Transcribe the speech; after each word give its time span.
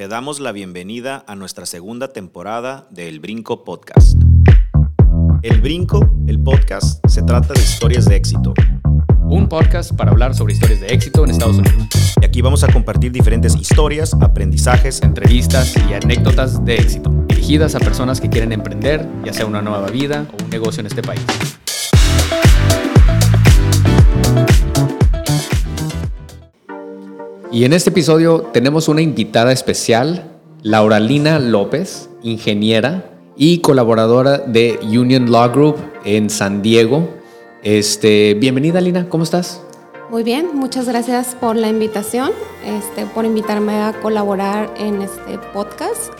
Te 0.00 0.08
damos 0.08 0.40
la 0.40 0.52
bienvenida 0.52 1.26
a 1.26 1.36
nuestra 1.36 1.66
segunda 1.66 2.08
temporada 2.08 2.86
de 2.88 3.06
El 3.06 3.20
Brinco 3.20 3.64
Podcast. 3.64 4.18
El 5.42 5.60
Brinco, 5.60 6.10
el 6.26 6.42
podcast, 6.42 7.06
se 7.06 7.20
trata 7.20 7.52
de 7.52 7.60
historias 7.60 8.06
de 8.06 8.16
éxito. 8.16 8.54
Un 9.24 9.46
podcast 9.46 9.92
para 9.94 10.10
hablar 10.10 10.34
sobre 10.34 10.54
historias 10.54 10.80
de 10.80 10.86
éxito 10.86 11.22
en 11.24 11.32
Estados 11.32 11.58
Unidos. 11.58 11.84
Y 12.18 12.24
aquí 12.24 12.40
vamos 12.40 12.64
a 12.64 12.72
compartir 12.72 13.12
diferentes 13.12 13.54
historias, 13.54 14.14
aprendizajes, 14.22 15.02
entrevistas 15.02 15.74
y 15.90 15.92
anécdotas 15.92 16.64
de 16.64 16.76
éxito, 16.76 17.10
dirigidas 17.28 17.74
a 17.74 17.78
personas 17.78 18.22
que 18.22 18.30
quieren 18.30 18.52
emprender, 18.52 19.06
ya 19.22 19.34
sea 19.34 19.44
una 19.44 19.60
nueva 19.60 19.88
vida 19.88 20.26
o 20.32 20.42
un 20.42 20.48
negocio 20.48 20.80
en 20.80 20.86
este 20.86 21.02
país. 21.02 21.20
Y 27.52 27.64
en 27.64 27.72
este 27.72 27.90
episodio 27.90 28.42
tenemos 28.52 28.86
una 28.86 29.02
invitada 29.02 29.50
especial, 29.50 30.38
Lauralina 30.62 31.40
López, 31.40 32.08
ingeniera 32.22 33.10
y 33.36 33.58
colaboradora 33.58 34.38
de 34.38 34.78
Union 34.82 35.32
Law 35.32 35.50
Group 35.50 35.76
en 36.04 36.30
San 36.30 36.62
Diego. 36.62 37.08
Este, 37.64 38.34
bienvenida 38.34 38.80
Lina, 38.80 39.08
¿cómo 39.08 39.24
estás? 39.24 39.60
Muy 40.10 40.22
bien, 40.22 40.50
muchas 40.54 40.86
gracias 40.86 41.34
por 41.40 41.56
la 41.56 41.68
invitación, 41.68 42.30
este, 42.64 43.04
por 43.06 43.24
invitarme 43.24 43.80
a 43.80 43.94
colaborar 44.00 44.72
en 44.76 45.02
este 45.02 45.38
podcast. 45.52 46.12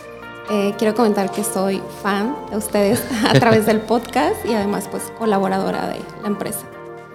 Eh, 0.51 0.75
quiero 0.79 0.97
comentar 0.97 1.31
que 1.31 1.45
soy 1.45 1.81
fan 2.03 2.35
de 2.51 2.57
ustedes 2.57 3.05
a 3.29 3.35
través 3.35 3.67
del 3.67 3.81
podcast 3.81 4.45
y 4.45 4.55
además 4.55 4.89
pues 4.91 5.05
colaboradora 5.17 5.87
de 5.87 6.01
la 6.23 6.27
empresa. 6.27 6.67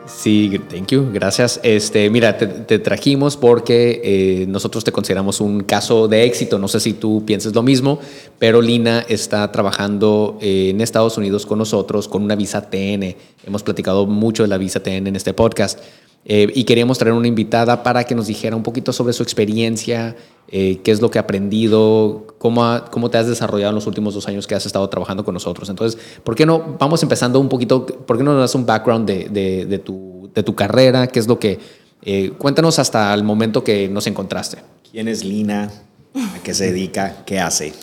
Sí, 0.07 0.59
thank 0.69 0.91
you, 0.91 1.09
gracias. 1.11 1.59
Este, 1.63 2.09
mira, 2.11 2.37
te, 2.37 2.79
trajimos 2.79 3.37
porque 3.37 4.01
eh, 4.03 4.45
nosotros 4.47 4.83
te 4.83 4.91
consideramos 4.91 5.41
un 5.41 5.61
caso 5.61 6.07
de 6.07 6.25
éxito. 6.25 6.59
No 6.59 6.67
sé 6.67 6.79
si 6.79 6.93
tú 6.93 7.23
pienses 7.25 7.55
lo 7.55 7.63
mismo, 7.63 7.99
pero 8.37 8.61
Lina 8.61 9.03
está 9.09 9.51
trabajando 9.51 10.37
eh, 10.41 10.69
en 10.69 10.81
Estados 10.81 11.17
Unidos 11.17 11.47
con 11.47 11.57
nosotros 11.57 12.07
con 12.07 12.23
una 12.23 12.35
visa 12.35 12.69
TN. 12.69 13.15
Hemos 13.47 13.63
platicado 13.63 14.05
mucho 14.05 14.43
de 14.43 14.49
la 14.49 14.59
visa 14.59 14.81
TN 14.81 15.07
en 15.07 15.15
este 15.15 15.33
podcast. 15.33 15.79
Eh, 16.25 16.51
y 16.55 16.63
queríamos 16.63 16.97
traer 16.97 17.13
una 17.13 17.27
invitada 17.27 17.83
para 17.83 18.03
que 18.03 18.15
nos 18.15 18.27
dijera 18.27 18.55
un 18.55 18.63
poquito 18.63 18.91
sobre 18.91 19.13
su 19.13 19.23
experiencia, 19.23 20.15
qué 20.47 20.81
es 20.85 21.01
lo 21.01 21.09
que 21.09 21.17
ha 21.17 21.21
aprendido, 21.21 22.27
cómo, 22.37 22.81
cómo 22.91 23.09
te 23.09 23.17
has 23.17 23.27
desarrollado 23.27 23.69
en 23.69 23.75
los 23.75 23.87
últimos 23.87 24.13
dos 24.13 24.27
años 24.27 24.45
que 24.45 24.55
has 24.55 24.65
estado 24.65 24.87
trabajando 24.89 25.25
con 25.25 25.33
nosotros. 25.33 25.69
Entonces, 25.69 25.99
¿por 26.23 26.35
qué 26.35 26.45
no 26.45 26.77
vamos 26.79 27.01
empezando 27.03 27.39
un 27.39 27.49
poquito, 27.49 27.85
por 27.85 28.17
qué 28.17 28.23
no 28.23 28.33
nos 28.33 28.41
das 28.41 28.55
un 28.55 28.65
background 28.65 29.07
de, 29.07 29.65
de, 29.65 29.79
tu, 29.79 30.29
de 30.33 30.43
tu, 30.43 30.55
carrera? 30.55 31.07
¿Qué 31.07 31.19
es 31.19 31.27
lo 31.27 31.39
que... 31.39 31.59
Eh, 32.03 32.31
cuéntanos 32.37 32.77
hasta 32.77 33.13
el 33.13 33.23
momento 33.23 33.63
que 33.63 33.89
nos 33.89 34.05
encontraste. 34.05 34.59
¿Quién 34.91 35.07
es 35.07 35.23
Lina? 35.23 35.71
¿A 36.13 36.43
qué 36.43 36.53
se 36.53 36.71
dedica? 36.71 37.23
¿Qué 37.25 37.39
hace? 37.39 37.73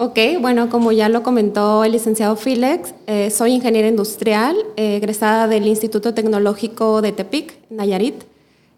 Ok, 0.00 0.16
bueno, 0.40 0.70
como 0.70 0.92
ya 0.92 1.08
lo 1.08 1.24
comentó 1.24 1.82
el 1.82 1.90
licenciado 1.90 2.36
Filex, 2.36 2.94
eh, 3.08 3.30
soy 3.30 3.50
ingeniera 3.54 3.88
industrial, 3.88 4.56
eh, 4.76 4.94
egresada 4.94 5.48
del 5.48 5.66
Instituto 5.66 6.14
Tecnológico 6.14 7.02
de 7.02 7.10
Tepic, 7.10 7.58
Nayarit. 7.68 8.14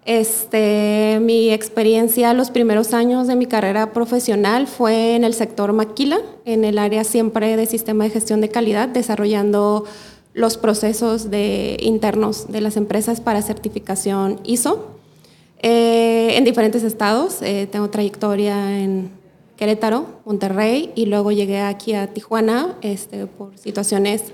Este, 0.06 1.18
mi 1.20 1.50
experiencia 1.50 2.32
los 2.32 2.50
primeros 2.50 2.94
años 2.94 3.26
de 3.26 3.36
mi 3.36 3.44
carrera 3.44 3.92
profesional 3.92 4.66
fue 4.66 5.14
en 5.14 5.24
el 5.24 5.34
sector 5.34 5.74
maquila, 5.74 6.20
en 6.46 6.64
el 6.64 6.78
área 6.78 7.04
siempre 7.04 7.54
de 7.54 7.66
sistema 7.66 8.04
de 8.04 8.10
gestión 8.10 8.40
de 8.40 8.48
calidad, 8.48 8.88
desarrollando 8.88 9.84
los 10.32 10.56
procesos 10.56 11.30
de, 11.30 11.76
internos 11.82 12.50
de 12.50 12.62
las 12.62 12.78
empresas 12.78 13.20
para 13.20 13.42
certificación 13.42 14.40
ISO. 14.44 14.86
Eh, 15.58 16.38
en 16.38 16.44
diferentes 16.44 16.82
estados, 16.82 17.40
tengo 17.70 17.90
trayectoria 17.90 18.80
en 18.80 19.19
Querétaro, 19.60 20.06
Monterrey 20.24 20.90
y 20.94 21.04
luego 21.04 21.32
llegué 21.32 21.60
aquí 21.60 21.92
a 21.92 22.06
Tijuana 22.06 22.78
este, 22.80 23.26
por 23.26 23.58
situaciones 23.58 24.32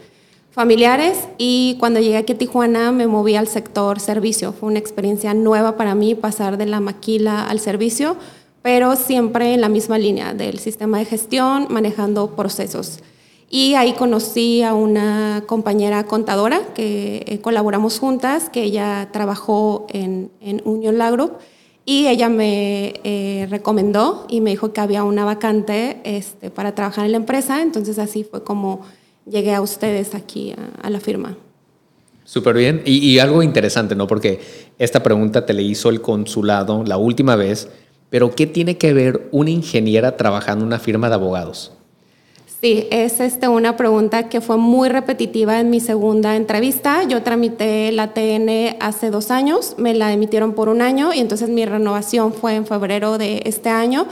familiares 0.52 1.18
y 1.36 1.76
cuando 1.80 1.98
llegué 1.98 2.16
aquí 2.16 2.34
a 2.34 2.38
Tijuana 2.38 2.92
me 2.92 3.08
moví 3.08 3.34
al 3.34 3.48
sector 3.48 3.98
servicio. 3.98 4.52
Fue 4.52 4.68
una 4.68 4.78
experiencia 4.78 5.34
nueva 5.34 5.76
para 5.76 5.96
mí 5.96 6.14
pasar 6.14 6.58
de 6.58 6.66
la 6.66 6.78
maquila 6.78 7.42
al 7.42 7.58
servicio, 7.58 8.16
pero 8.62 8.94
siempre 8.94 9.52
en 9.52 9.62
la 9.62 9.68
misma 9.68 9.98
línea 9.98 10.32
del 10.32 10.60
sistema 10.60 11.00
de 11.00 11.06
gestión, 11.06 11.66
manejando 11.70 12.36
procesos. 12.36 13.00
Y 13.50 13.74
ahí 13.74 13.94
conocí 13.94 14.62
a 14.62 14.74
una 14.74 15.42
compañera 15.48 16.04
contadora 16.04 16.60
que 16.72 17.24
eh, 17.26 17.40
colaboramos 17.40 17.98
juntas, 17.98 18.48
que 18.48 18.62
ella 18.62 19.08
trabajó 19.10 19.88
en, 19.88 20.30
Union 20.64 20.98
Law 20.98 21.32
y 21.88 22.08
ella 22.08 22.28
me 22.28 22.94
eh, 23.04 23.46
recomendó 23.48 24.26
y 24.28 24.40
me 24.40 24.50
dijo 24.50 24.72
que 24.72 24.80
había 24.80 25.04
una 25.04 25.24
vacante 25.24 26.00
este, 26.02 26.50
para 26.50 26.74
trabajar 26.74 27.06
en 27.06 27.12
la 27.12 27.16
empresa, 27.16 27.62
entonces 27.62 28.00
así 28.00 28.24
fue 28.24 28.42
como 28.42 28.82
llegué 29.24 29.54
a 29.54 29.60
ustedes 29.60 30.16
aquí 30.16 30.52
a, 30.82 30.90
la 30.90 30.98
firma. 30.98 31.36
Súper 32.24 32.56
bien. 32.56 32.82
Y, 32.84 33.20
algo 33.20 33.40
interesante, 33.40 33.94
¿no? 33.94 34.08
Porque 34.08 34.40
esta 34.78 35.02
pregunta 35.02 35.46
te 35.46 35.52
le 35.52 35.62
hizo 35.62 35.88
el 35.88 36.00
consulado 36.00 36.82
la 36.84 36.96
última 36.96 37.36
vez, 37.36 37.68
pero 38.10 38.34
¿qué 38.34 38.48
tiene 38.48 38.78
que 38.78 38.92
ver 38.92 39.28
una 39.30 39.50
ingeniera 39.50 40.16
trabajando 40.16 40.64
en 40.64 40.66
una 40.66 40.80
firma 40.80 41.08
de 41.08 41.14
abogados? 41.14 41.75
Sí, 42.66 42.88
es 42.90 43.20
este, 43.20 43.46
una 43.46 43.76
pregunta 43.76 44.28
que 44.28 44.40
fue 44.40 44.56
muy 44.56 44.88
repetitiva 44.88 45.60
en 45.60 45.70
mi 45.70 45.78
segunda 45.78 46.34
entrevista. 46.34 47.04
Yo 47.04 47.22
tramité 47.22 47.92
la 47.92 48.12
TN 48.12 48.74
hace 48.80 49.12
dos 49.12 49.30
años, 49.30 49.76
me 49.78 49.94
la 49.94 50.12
emitieron 50.12 50.52
por 50.52 50.68
un 50.68 50.82
año 50.82 51.14
y 51.14 51.20
entonces 51.20 51.48
mi 51.48 51.64
renovación 51.64 52.32
fue 52.32 52.56
en 52.56 52.66
febrero 52.66 53.18
de 53.18 53.42
este 53.44 53.68
año 53.68 54.08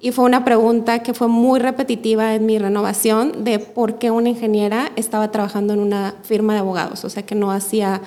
y 0.00 0.12
fue 0.12 0.24
una 0.24 0.42
pregunta 0.42 1.02
que 1.02 1.12
fue 1.12 1.28
muy 1.28 1.60
repetitiva 1.60 2.34
en 2.34 2.46
mi 2.46 2.58
renovación 2.58 3.44
de 3.44 3.58
por 3.58 3.98
qué 3.98 4.10
una 4.10 4.30
ingeniera 4.30 4.90
estaba 4.96 5.30
trabajando 5.30 5.74
en 5.74 5.80
una 5.80 6.14
firma 6.22 6.54
de 6.54 6.60
abogados, 6.60 7.04
o 7.04 7.10
sea 7.10 7.26
que 7.26 7.34
no 7.34 7.52
hacía 7.52 8.00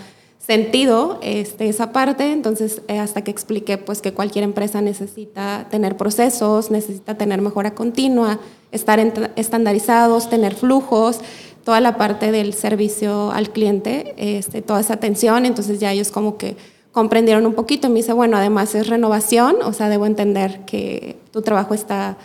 sentido 0.45 1.19
este, 1.21 1.69
esa 1.69 1.91
parte, 1.91 2.31
entonces 2.31 2.81
eh, 2.87 2.99
hasta 2.99 3.23
que 3.23 3.31
expliqué 3.31 3.77
pues 3.77 4.01
que 4.01 4.13
cualquier 4.13 4.43
empresa 4.43 4.81
necesita 4.81 5.67
tener 5.69 5.97
procesos, 5.97 6.71
necesita 6.71 7.15
tener 7.15 7.41
mejora 7.41 7.75
continua, 7.75 8.39
estar 8.71 8.99
estandarizados, 9.35 10.29
tener 10.29 10.55
flujos, 10.55 11.19
toda 11.63 11.79
la 11.79 11.95
parte 11.95 12.31
del 12.31 12.53
servicio 12.53 13.31
al 13.31 13.51
cliente, 13.51 14.15
este, 14.17 14.61
toda 14.61 14.79
esa 14.79 14.95
atención, 14.95 15.45
entonces 15.45 15.79
ya 15.79 15.91
ellos 15.91 16.09
como 16.09 16.37
que 16.37 16.57
comprendieron 16.91 17.45
un 17.45 17.53
poquito 17.53 17.87
y 17.87 17.89
me 17.91 17.97
dice, 17.97 18.13
bueno, 18.13 18.37
además 18.37 18.73
es 18.75 18.87
renovación, 18.87 19.57
o 19.63 19.73
sea, 19.73 19.89
debo 19.89 20.05
entender 20.05 20.61
que 20.65 21.17
tu 21.31 21.41
trabajo 21.41 21.73
está 21.73 22.17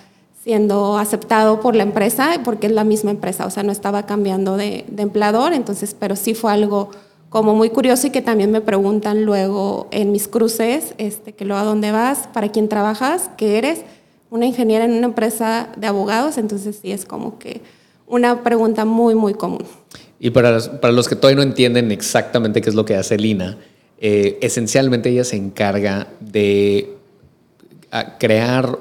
siendo 0.42 0.96
aceptado 0.96 1.60
por 1.60 1.74
la 1.74 1.82
empresa 1.82 2.30
porque 2.44 2.68
es 2.68 2.72
la 2.72 2.84
misma 2.84 3.10
empresa, 3.10 3.46
o 3.46 3.50
sea, 3.50 3.62
no 3.62 3.72
estaba 3.72 4.06
cambiando 4.06 4.56
de, 4.56 4.84
empleador, 4.96 5.52
entonces, 5.52 5.94
pero 5.98 6.16
sí 6.16 6.34
fue 6.34 6.52
algo 6.52 6.90
como 7.28 7.54
muy 7.54 7.70
curioso 7.70 8.06
y 8.06 8.10
que 8.10 8.22
también 8.22 8.50
me 8.50 8.60
preguntan 8.60 9.24
luego 9.24 9.88
en 9.90 10.12
mis 10.12 10.28
cruces, 10.28 10.94
este, 10.98 11.32
que 11.32 11.44
luego 11.44 11.60
a 11.60 11.64
dónde 11.64 11.92
vas, 11.92 12.28
para 12.32 12.50
quién 12.50 12.68
trabajas, 12.68 13.30
qué 13.36 13.58
eres, 13.58 13.82
una 14.30 14.46
ingeniera 14.46 14.84
en 14.84 14.92
una 14.92 15.06
empresa 15.06 15.68
de 15.76 15.86
abogados, 15.86 16.38
entonces 16.38 16.78
sí 16.80 16.92
es 16.92 17.04
como 17.04 17.38
que 17.38 17.60
una 18.06 18.42
pregunta 18.42 18.84
muy, 18.84 19.14
muy 19.14 19.34
común. 19.34 19.64
Y 20.18 20.30
para 20.30 20.52
los, 20.52 20.68
para 20.68 20.92
los 20.92 21.08
que 21.08 21.16
todavía 21.16 21.36
no 21.36 21.42
entienden 21.42 21.92
exactamente 21.92 22.60
qué 22.60 22.70
es 22.70 22.74
lo 22.74 22.84
que 22.84 22.96
hace 22.96 23.18
Lina, 23.18 23.58
eh, 23.98 24.38
esencialmente 24.42 25.08
ella 25.10 25.24
se 25.24 25.36
encarga 25.36 26.08
de 26.20 26.96
crear 28.18 28.78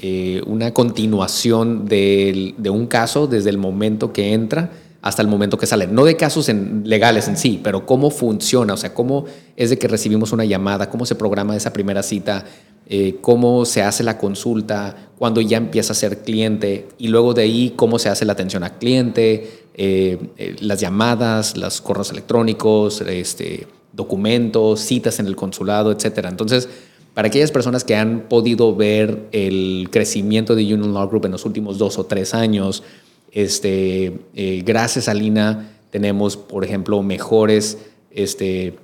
eh, 0.00 0.42
una 0.46 0.74
continuación 0.74 1.86
de, 1.86 2.54
un 2.70 2.86
caso 2.86 3.26
desde 3.26 3.50
el 3.50 3.58
momento 3.58 4.12
que 4.12 4.32
entra 4.34 4.70
hasta 5.02 5.22
el 5.22 5.28
momento 5.28 5.56
que 5.56 5.66
sale. 5.66 5.86
No 5.86 6.04
de 6.04 6.16
casos 6.16 6.50
legales 6.84 7.28
en 7.28 7.36
sí, 7.36 7.60
pero 7.62 7.86
cómo 7.86 8.10
funciona, 8.10 8.74
o 8.74 8.76
sea, 8.76 8.92
cómo 8.92 9.24
es 9.56 9.70
de 9.70 9.78
que 9.78 9.88
recibimos 9.88 10.32
una 10.32 10.44
llamada, 10.44 10.90
cómo 10.90 11.06
se 11.06 11.14
programa 11.14 11.56
esa 11.56 11.72
primera 11.72 12.02
cita, 12.02 12.44
eh, 12.86 13.16
cómo 13.20 13.64
se 13.64 13.82
hace 13.82 14.02
la 14.02 14.18
consulta, 14.18 15.10
cuando 15.16 15.40
ya 15.40 15.56
empieza 15.56 15.92
a 15.92 15.96
ser 15.96 16.22
cliente 16.22 16.88
y 16.98 17.08
luego 17.08 17.34
de 17.34 17.42
ahí 17.42 17.72
cómo 17.76 17.98
se 17.98 18.08
hace 18.08 18.24
la 18.24 18.32
atención 18.32 18.62
al 18.62 18.78
cliente, 18.78 19.64
eh, 19.74 20.18
eh, 20.36 20.56
las 20.60 20.80
llamadas, 20.80 21.56
los 21.56 21.80
correos 21.80 22.10
electrónicos, 22.10 23.00
este, 23.00 23.68
documentos, 23.92 24.80
citas 24.80 25.18
en 25.18 25.26
el 25.26 25.36
consulado, 25.36 25.92
etc. 25.92 26.26
Entonces, 26.28 26.68
para 27.14 27.28
aquellas 27.28 27.50
personas 27.50 27.84
que 27.84 27.96
han 27.96 28.28
podido 28.28 28.74
ver 28.74 29.28
el 29.32 29.88
crecimiento 29.90 30.54
de 30.54 30.62
Union 30.62 30.92
Law 30.92 31.08
Group 31.08 31.26
en 31.26 31.32
los 31.32 31.44
últimos 31.44 31.78
dos 31.78 31.98
o 31.98 32.04
tres 32.04 32.34
años, 32.34 32.82
este, 33.32 34.20
eh, 34.34 34.62
gracias 34.64 35.08
a 35.08 35.14
Lina 35.14 35.76
tenemos, 35.90 36.36
por 36.36 36.64
ejemplo, 36.64 37.02
mejores, 37.02 37.78
este, 38.10 38.78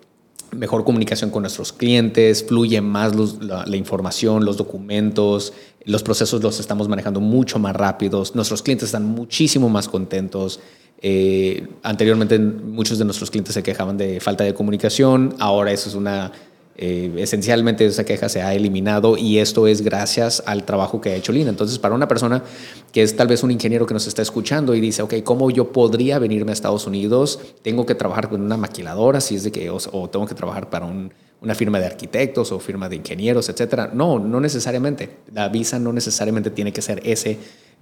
mejor 0.53 0.85
comunicación 0.85 1.31
con 1.31 1.43
nuestros 1.43 1.73
clientes, 1.73 2.45
fluye 2.45 2.81
más 2.81 3.13
la, 3.41 3.77
información, 3.77 4.45
los 4.45 4.57
documentos, 4.57 5.53
los 5.85 6.03
procesos 6.03 6.43
los 6.43 6.61
estamos 6.61 6.89
manejando 6.89 7.21
mucho 7.21 7.59
más 7.59 7.75
rápidos, 7.77 8.35
nuestros 8.35 8.63
clientes 8.63 8.87
están 8.87 9.05
muchísimo 9.05 9.69
más 9.69 9.89
contentos. 9.89 10.61
Eh, 11.03 11.69
anteriormente 11.83 12.39
muchos 12.39 12.99
de 12.99 13.05
nuestros 13.05 13.31
clientes 13.31 13.55
se 13.55 13.63
quejaban 13.63 13.99
de 13.99 14.19
falta 14.19 14.45
de 14.45 14.55
comunicación, 14.55 15.35
ahora 15.39 15.71
eso 15.73 15.89
es 15.89 15.95
una 15.95 16.33
eh, 16.79 17.11
esencialmente 17.17 17.87
esa 17.87 18.05
queja 18.05 18.29
se 18.29 18.43
ha 18.43 18.55
eliminado 18.55 19.17
y 19.17 19.39
esto 19.39 19.67
es 19.67 19.81
gracias 19.81 20.43
al 20.47 20.65
trabajo 20.65 21.01
que 21.01 21.11
ha 21.11 21.15
hecho 21.15 21.33
Lina. 21.33 21.49
Entonces, 21.49 21.79
para 21.79 21.95
una 21.95 22.07
persona 22.07 22.43
que 22.93 23.03
es 23.03 23.17
tal 23.17 23.29
vez 23.29 23.43
un 23.43 23.51
ingeniero 23.51 23.87
que 23.87 23.95
nos 23.95 24.07
está 24.07 24.23
escuchando 24.23 24.75
y 24.75 24.81
dice, 24.81 25.03
ok, 25.03 25.15
¿cómo 25.25 25.51
yo 25.51 25.73
podría 25.73 26.19
venirme 26.19 26.53
a 26.53 26.55
Estados 26.55 26.87
Unidos? 26.87 27.41
Tengo 27.63 27.87
que 27.87 27.95
trabajar 27.95 28.29
con 28.29 28.43
una 28.43 28.57
maquiladora, 28.57 29.21
si 29.21 29.37
es 29.37 29.45
de 29.45 29.53
que, 29.53 29.71
o, 29.71 30.11
tengo 30.11 30.27
que 30.27 30.35
trabajar 30.35 30.69
para 30.69 30.87
una 31.41 31.55
firma 31.55 31.79
de 31.79 31.87
arquitectos 31.87 32.53
o 32.53 32.59
firma 32.59 32.89
de 32.89 32.97
ingenieros, 32.97 33.49
etcétera. 33.49 33.91
No, 33.93 34.19
no 34.19 34.41
necesariamente. 34.41 35.19
La 35.33 35.49
visa 35.49 35.79
no 35.79 35.93
necesariamente 35.93 36.51
tiene 36.51 36.73
que 36.73 36.83
ser 36.83 37.01
ese. 37.05 37.39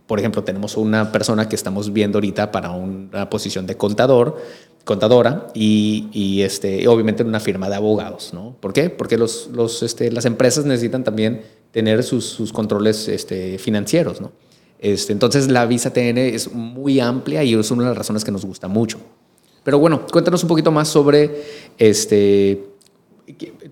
Por 0.07 0.19
ejemplo, 0.19 0.45
tenemos 0.45 0.77
una 0.77 1.13
persona 1.13 1.49
que 1.49 1.57
estamos 1.57 1.93
viendo 1.93 2.19
ahorita 2.19 2.53
para 2.53 2.71
una 2.73 3.31
posición 3.31 3.67
de 3.67 3.77
contador 3.77 4.37
contadora 4.85 5.47
y, 5.55 6.43
este, 6.43 6.87
obviamente 6.89 7.23
en 7.23 7.29
una 7.29 7.41
firma 7.41 7.69
de 7.69 7.77
abogados. 7.77 8.33
¿no? 8.33 8.55
¿Por 8.61 8.73
qué? 8.73 8.91
Porque 8.91 9.19
este, 9.83 10.13
las 10.13 10.27
empresas 10.27 10.65
necesitan 10.65 11.05
también 11.05 11.43
tener 11.73 12.03
sus, 12.03 12.27
sus 12.27 12.53
controles 12.53 13.09
este, 13.09 13.59
financieros. 13.59 14.21
¿no? 14.21 14.33
Este, 14.79 15.13
entonces 15.13 15.49
la 15.49 15.67
visa 15.67 15.93
TN 15.93 16.19
es 16.19 16.53
muy 16.53 17.01
amplia 17.01 17.43
y 17.43 17.55
es 17.55 17.71
una 17.71 17.85
de 17.85 17.89
las 17.89 17.99
razones 17.99 18.25
que 18.25 18.31
nos 18.31 18.45
gusta 18.45 18.69
mucho. 18.69 18.99
Pero 19.63 19.79
bueno, 19.79 20.07
cuéntanos 20.13 20.43
un 20.43 20.49
poquito 20.49 20.71
más 20.71 20.89
sobre, 20.89 21.43
este, 21.79 22.74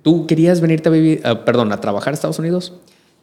¿tú 0.03 0.27
querías 0.27 0.61
venirte 0.61 0.89
a 0.89 0.93
vivir, 0.93 1.23
perdón, 1.45 1.73
a 1.73 1.81
trabajar 1.81 2.13
a 2.13 2.15
Estados 2.15 2.39
Unidos? 2.39 2.75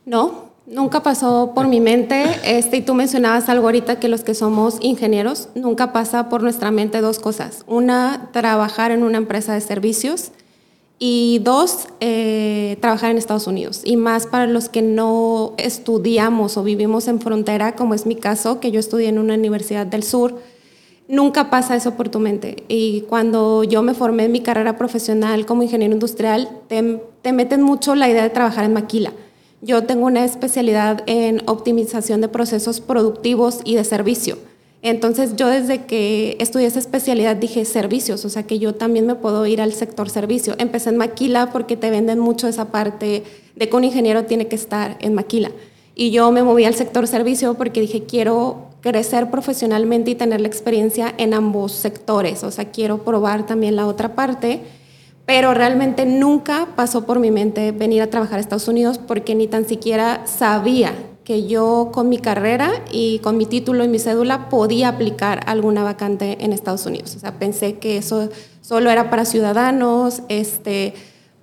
No, 0.06 0.50
Nunca 0.70 1.02
pasó 1.02 1.54
por 1.56 1.68
mi 1.68 1.82
mente, 1.82 2.24
este, 2.44 2.78
y 2.78 2.82
tú 2.84 2.94
mencionabas 2.94 3.50
algo 3.50 3.66
ahorita 3.66 4.00
que 4.00 4.08
los 4.08 4.22
que 4.22 4.36
somos 4.36 4.78
ingenieros, 4.82 5.50
nunca 5.56 5.92
pasa 5.92 6.30
por 6.30 6.44
nuestra 6.44 6.70
mente 6.70 7.02
dos 7.02 7.18
cosas. 7.18 7.64
Una, 7.66 8.30
trabajar 8.34 8.92
en 8.92 9.02
una 9.02 9.18
empresa 9.18 9.56
de 9.56 9.62
servicios 9.62 10.30
y 11.00 11.40
dos, 11.44 11.88
eh, 12.02 12.78
trabajar 12.82 13.10
en 13.10 13.18
Estados 13.18 13.48
Unidos. 13.48 13.82
Y 13.84 13.98
más 13.98 14.28
para 14.28 14.46
los 14.46 14.70
que 14.70 14.84
no 14.84 15.56
estudiamos 15.58 16.56
o 16.56 16.62
vivimos 16.62 17.08
en 17.08 17.20
frontera, 17.20 17.76
como 17.76 17.96
es 17.96 18.06
mi 18.06 18.16
caso, 18.16 18.60
que 18.60 18.70
yo 18.70 18.80
estudié 18.80 19.08
en 19.08 19.18
una 19.18 19.34
universidad 19.34 19.88
del 19.88 20.04
sur, 20.04 20.36
nunca 21.10 21.50
pasa 21.50 21.76
eso 21.76 21.96
por 21.96 22.08
tu 22.08 22.20
mente. 22.20 22.64
Y 22.70 23.02
cuando 23.02 23.66
yo 23.66 23.82
me 23.82 23.94
formé 23.94 24.24
en 24.26 24.32
mi 24.32 24.40
carrera 24.40 24.78
profesional 24.78 25.46
como 25.46 25.64
ingeniero 25.64 25.94
industrial, 25.94 26.48
te, 26.70 27.02
te 27.22 27.34
meten 27.34 27.62
mucho 27.62 27.96
la 27.96 28.08
idea 28.08 28.24
de 28.24 28.30
trabajar 28.30 28.64
en 28.64 28.72
maquila 28.72 29.12
yo 29.62 29.84
tengo 29.84 30.06
una 30.06 30.24
especialidad 30.24 31.04
en 31.06 31.42
optimización 31.46 32.22
de 32.22 32.30
procesos 32.30 32.80
productivos 32.80 33.60
y 33.66 33.76
de 33.76 33.84
servicio. 33.84 34.38
Entonces 34.82 35.36
yo 35.36 35.50
desde 35.50 35.86
que 35.86 36.38
estudié 36.40 36.68
esa 36.68 36.80
especialidad 36.80 37.36
dije 37.36 37.66
servicios, 37.66 38.24
o 38.24 38.30
sea 38.30 38.44
que 38.44 38.60
yo 38.60 38.76
también 38.76 39.06
me 39.06 39.16
puedo 39.16 39.46
ir 39.46 39.60
al 39.60 39.74
sector 39.74 40.10
servicio. 40.10 40.56
Empecé 40.58 40.90
en 40.90 40.98
Maquila 40.98 41.52
porque 41.52 41.76
te 41.76 41.90
venden 41.90 42.20
mucho 42.20 42.48
esa 42.48 42.72
parte 42.72 43.24
de 43.56 43.70
que 43.70 43.76
un 43.76 43.84
ingeniero 43.84 44.24
tiene 44.24 44.48
que 44.48 44.56
estar 44.56 44.98
en 45.02 45.14
Maquila. 45.14 45.52
Y 45.96 46.12
yo 46.12 46.32
me 46.32 46.44
moví 46.44 46.64
al 46.64 46.76
sector 46.76 47.08
servicio 47.08 47.56
porque 47.56 47.82
dije 47.82 48.04
quiero 48.04 48.69
crecer 48.82 49.30
profesionalmente 49.30 50.12
y 50.12 50.16
tener 50.16 50.42
la 50.42 50.48
experiencia 50.48 51.14
en 51.18 51.34
ambos 51.34 51.72
sectores, 51.74 52.44
o 52.44 52.52
sea 52.52 52.66
quiero 52.66 53.04
probar 53.04 53.46
también 53.46 53.76
la 53.76 53.88
otra 53.88 54.16
parte 54.16 54.62
pero 55.30 55.54
realmente 55.54 56.08
nunca 56.08 56.70
pasó 56.76 57.06
por 57.06 57.20
mi 57.20 57.30
mente 57.30 57.72
venir 57.72 58.02
a 58.02 58.10
trabajar 58.10 58.40
a 58.40 58.42
Estados 58.42 58.68
Unidos 58.68 58.98
porque 58.98 59.36
ni 59.36 59.46
tan 59.46 59.68
siquiera 59.68 60.26
sabía 60.26 60.92
que 61.24 61.46
yo 61.46 61.92
con 61.94 62.10
mi 62.10 62.18
carrera 62.18 62.72
y 62.92 63.20
con 63.20 63.38
mi 63.38 63.46
título 63.46 63.84
y 63.84 63.88
mi 63.88 64.00
cédula 64.00 64.50
podía 64.50 64.88
aplicar 64.88 65.42
alguna 65.46 65.84
vacante 65.84 66.44
en 66.44 66.52
Estados 66.52 66.88
Unidos. 66.88 67.16
O 67.16 67.20
sea, 67.20 67.38
pensé 67.38 67.76
que 67.76 67.98
eso 67.98 68.30
solo 68.62 68.90
era 68.90 69.12
para 69.12 69.24
ciudadanos, 69.24 70.24
este, 70.30 70.96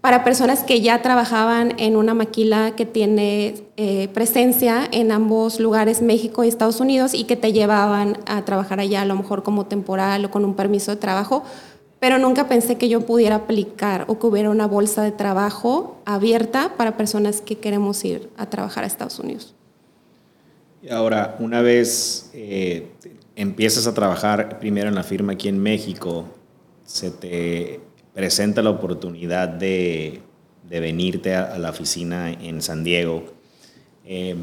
para 0.06 0.22
personas 0.22 0.62
que 0.62 0.82
ya 0.82 1.02
trabajaban 1.02 1.74
en 1.80 1.96
una 1.96 2.14
maquila 2.14 2.76
que 2.76 2.86
tiene 2.86 3.54
eh, 3.76 4.06
presencia 4.14 4.88
en 4.92 5.10
ambos 5.10 5.58
lugares, 5.58 6.00
México 6.00 6.44
y 6.44 6.48
Estados 6.48 6.78
Unidos, 6.78 7.12
y 7.12 7.24
que 7.24 7.34
te 7.34 7.52
llevaban 7.52 8.16
a 8.26 8.44
trabajar 8.44 8.78
allá, 8.78 9.02
a 9.02 9.04
lo 9.04 9.16
mejor 9.16 9.42
como 9.42 9.66
temporal 9.66 10.24
o 10.24 10.30
con 10.30 10.44
un 10.44 10.54
permiso 10.54 10.92
de 10.92 10.98
trabajo 10.98 11.42
pero 11.98 12.18
nunca 12.20 12.46
pensé 12.46 12.78
que 12.78 12.88
yo 12.88 13.00
pudiera 13.00 13.34
aplicar 13.34 14.04
o 14.06 14.20
que 14.20 14.26
hubiera 14.28 14.50
una 14.50 14.68
bolsa 14.68 15.02
de 15.02 15.10
trabajo 15.10 16.00
abierta 16.04 16.74
para 16.76 16.96
personas 16.96 17.40
que 17.40 17.58
queremos 17.58 18.04
ir 18.04 18.30
a 18.36 18.48
trabajar 18.48 18.84
a 18.84 18.86
Estados 18.86 19.18
Unidos. 19.18 19.56
Y 20.84 20.90
ahora, 20.90 21.34
una 21.40 21.62
vez 21.62 22.30
eh, 22.32 22.86
empiezas 23.34 23.88
a 23.88 23.94
trabajar 23.94 24.60
primero 24.60 24.88
en 24.88 24.94
la 24.94 25.02
firma 25.02 25.32
aquí 25.32 25.48
en 25.48 25.58
México, 25.58 26.26
se 26.84 27.10
te 27.10 27.80
presenta 28.16 28.62
la 28.62 28.70
oportunidad 28.70 29.46
de, 29.46 30.22
de 30.68 30.80
venirte 30.80 31.36
a, 31.36 31.56
la 31.58 31.70
oficina 31.70 32.32
en 32.32 32.60
San 32.62 32.82
Diego. 32.82 33.26
Eh, 34.04 34.34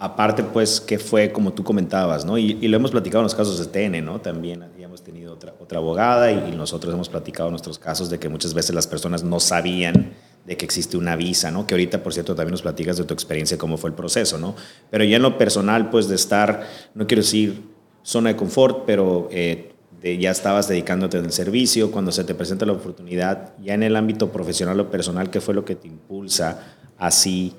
Aparte, 0.00 0.44
pues, 0.44 0.80
que 0.80 0.96
fue 0.96 1.32
como 1.32 1.52
tú 1.52 1.64
comentabas, 1.64 2.24
¿no? 2.24 2.38
Y, 2.38 2.54
lo 2.68 2.76
hemos 2.76 2.92
platicado 2.92 3.18
en 3.18 3.24
los 3.24 3.34
casos 3.34 3.58
de 3.58 3.66
TN, 3.66 4.04
¿no? 4.04 4.20
También 4.20 4.62
habíamos 4.62 5.02
tenido 5.02 5.32
otra, 5.32 5.54
otra 5.58 5.78
abogada 5.78 6.30
y, 6.30 6.52
nosotros 6.52 6.94
hemos 6.94 7.08
platicado 7.08 7.50
nuestros 7.50 7.80
casos 7.80 8.08
de 8.08 8.20
que 8.20 8.28
muchas 8.28 8.54
veces 8.54 8.76
las 8.76 8.86
personas 8.86 9.24
no 9.24 9.40
sabían 9.40 10.12
de 10.46 10.56
que 10.56 10.64
existe 10.64 10.96
una 10.96 11.16
visa, 11.16 11.50
¿no? 11.50 11.66
Que 11.66 11.74
ahorita, 11.74 12.00
por 12.04 12.14
cierto, 12.14 12.36
también 12.36 12.52
nos 12.52 12.62
platicas 12.62 12.96
de 12.96 13.02
tu 13.02 13.12
experiencia, 13.12 13.58
cómo 13.58 13.76
fue 13.76 13.90
el 13.90 13.96
proceso, 13.96 14.38
¿no? 14.38 14.54
Pero 14.88 15.02
ya 15.02 15.16
en 15.16 15.22
lo 15.22 15.36
personal, 15.36 15.90
pues, 15.90 16.08
de 16.08 16.14
estar, 16.14 16.64
no 16.94 17.08
quiero 17.08 17.22
decir 17.24 17.60
zona 18.04 18.30
de 18.30 18.36
confort, 18.36 18.84
pero 18.86 19.28
eh, 19.32 19.72
de, 20.00 20.18
ya 20.18 20.30
estabas 20.30 20.68
dedicándote 20.68 21.18
el 21.18 21.32
servicio, 21.32 21.90
cuando 21.90 22.12
se 22.12 22.24
te 22.24 22.34
presenta 22.34 22.66
la 22.66 22.72
oportunidad, 22.72 23.52
ya 23.62 23.74
en 23.74 23.82
el 23.82 23.96
ámbito 23.96 24.30
profesional 24.30 24.78
o 24.80 24.90
personal, 24.90 25.30
¿qué 25.30 25.40
fue 25.40 25.54
lo 25.54 25.64
que 25.64 25.74
te 25.74 25.88
impulsa 25.88 26.60
así? 26.98 27.54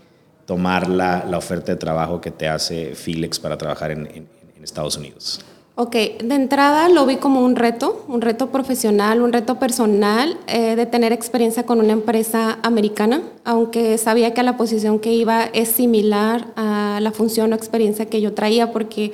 tomar 0.49 0.89
la, 0.89 1.25
la, 1.29 1.37
oferta 1.37 1.73
de 1.73 1.75
trabajo 1.75 2.19
que 2.19 2.31
te 2.31 2.47
hace 2.47 2.95
Felix 2.95 3.39
para 3.39 3.55
trabajar 3.55 3.91
en, 3.91 4.07
en, 4.07 4.39
Estados 4.63 4.97
Unidos? 4.97 5.41
Ok, 5.75 5.93
de 5.93 6.35
entrada 6.35 6.89
lo 6.89 7.05
vi 7.05 7.17
como 7.17 7.45
un 7.45 7.55
reto, 7.55 8.03
un 8.07 8.19
reto 8.19 8.49
profesional, 8.49 9.21
un 9.21 9.31
reto 9.31 9.59
personal 9.59 10.37
eh, 10.47 10.75
de 10.75 10.85
tener 10.87 11.13
experiencia 11.13 11.67
con 11.67 11.79
una 11.79 11.93
empresa 11.93 12.57
americana, 12.63 13.21
aunque 13.45 13.97
sabía 13.99 14.33
que 14.33 14.41
la 14.41 14.57
posición 14.57 14.99
que 14.99 15.13
iba 15.13 15.43
es 15.53 15.69
similar 15.69 16.47
a 16.55 16.99
la 17.01 17.11
función 17.11 17.53
o 17.53 17.55
experiencia 17.55 18.07
que 18.07 18.19
yo 18.19 18.33
traía, 18.33 18.71
porque 18.73 19.13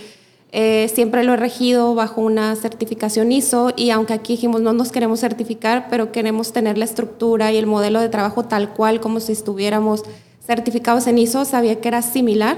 eh, 0.58 0.88
siempre 0.88 1.26
lo 1.26 1.34
he 1.34 1.36
regido 1.36 1.96
bajo 1.96 2.22
una 2.22 2.56
certificación 2.56 3.34
ISO 3.34 3.74
y 3.76 3.90
aunque 3.90 4.14
aquí 4.14 4.34
dijimos 4.34 4.62
no 4.62 4.72
nos 4.72 4.90
queremos 4.94 5.20
certificar, 5.20 5.88
pero 5.90 6.14
queremos 6.14 6.54
tener 6.54 6.78
la 6.78 6.86
estructura 6.86 7.52
y 7.52 7.58
el 7.58 7.66
modelo 7.66 8.00
de 8.00 8.08
trabajo 8.08 8.46
tal 8.46 8.70
cual 8.74 9.02
como 9.02 9.20
si 9.20 9.34
estuviéramos 9.34 10.04
certificados 10.48 11.08
en 11.08 11.18
ISO, 11.18 11.44
sabía 11.44 11.82
que 11.82 11.90
era 11.90 12.02
similar, 12.02 12.56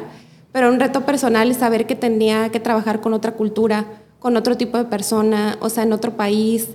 pero 0.52 0.70
un 0.70 0.80
reto 0.80 1.08
personal 1.08 1.50
es 1.50 1.58
saber 1.58 1.88
que 1.88 1.96
tenía 1.96 2.50
que 2.50 2.60
trabajar 2.60 3.02
con 3.02 3.14
otra 3.14 3.32
cultura, 3.32 3.88
con 4.20 4.38
otro 4.38 4.56
tipo 4.58 4.78
de 4.78 4.86
persona, 4.86 5.58
o 5.60 5.70
sea, 5.70 5.82
en 5.82 5.92
otro 5.92 6.16
país, 6.16 6.68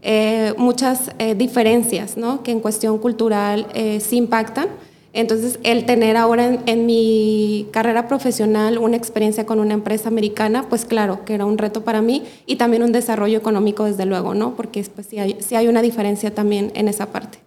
eh, 0.00 0.54
muchas 0.56 1.12
eh, 1.18 1.34
diferencias, 1.34 2.16
¿no? 2.16 2.42
Que 2.42 2.52
en 2.52 2.60
cuestión 2.60 2.96
cultural 2.96 3.66
eh, 3.74 4.00
sí 4.00 4.16
impactan. 4.16 4.68
Entonces, 5.12 5.58
el 5.64 5.86
tener 5.86 6.16
ahora 6.16 6.60
en, 6.66 6.86
mi 6.86 7.66
carrera 7.72 8.06
profesional 8.06 8.78
una 8.78 8.96
experiencia 8.96 9.44
con 9.44 9.58
una 9.58 9.74
empresa 9.74 10.08
americana, 10.08 10.66
pues 10.68 10.84
claro, 10.84 11.24
que 11.24 11.34
era 11.34 11.44
un 11.46 11.58
reto 11.58 11.82
para 11.82 12.00
mí 12.00 12.22
y 12.46 12.56
también 12.56 12.84
un 12.84 12.92
desarrollo 12.92 13.36
económico, 13.36 13.84
desde 13.84 14.06
luego, 14.06 14.34
¿no? 14.34 14.54
Porque 14.54 14.86
pues, 14.94 15.08
sí, 15.08 15.18
hay, 15.18 15.36
sí 15.40 15.56
hay 15.56 15.66
una 15.66 15.82
diferencia 15.82 16.32
también 16.32 16.70
en 16.74 16.86
esa 16.86 17.06
parte. 17.06 17.38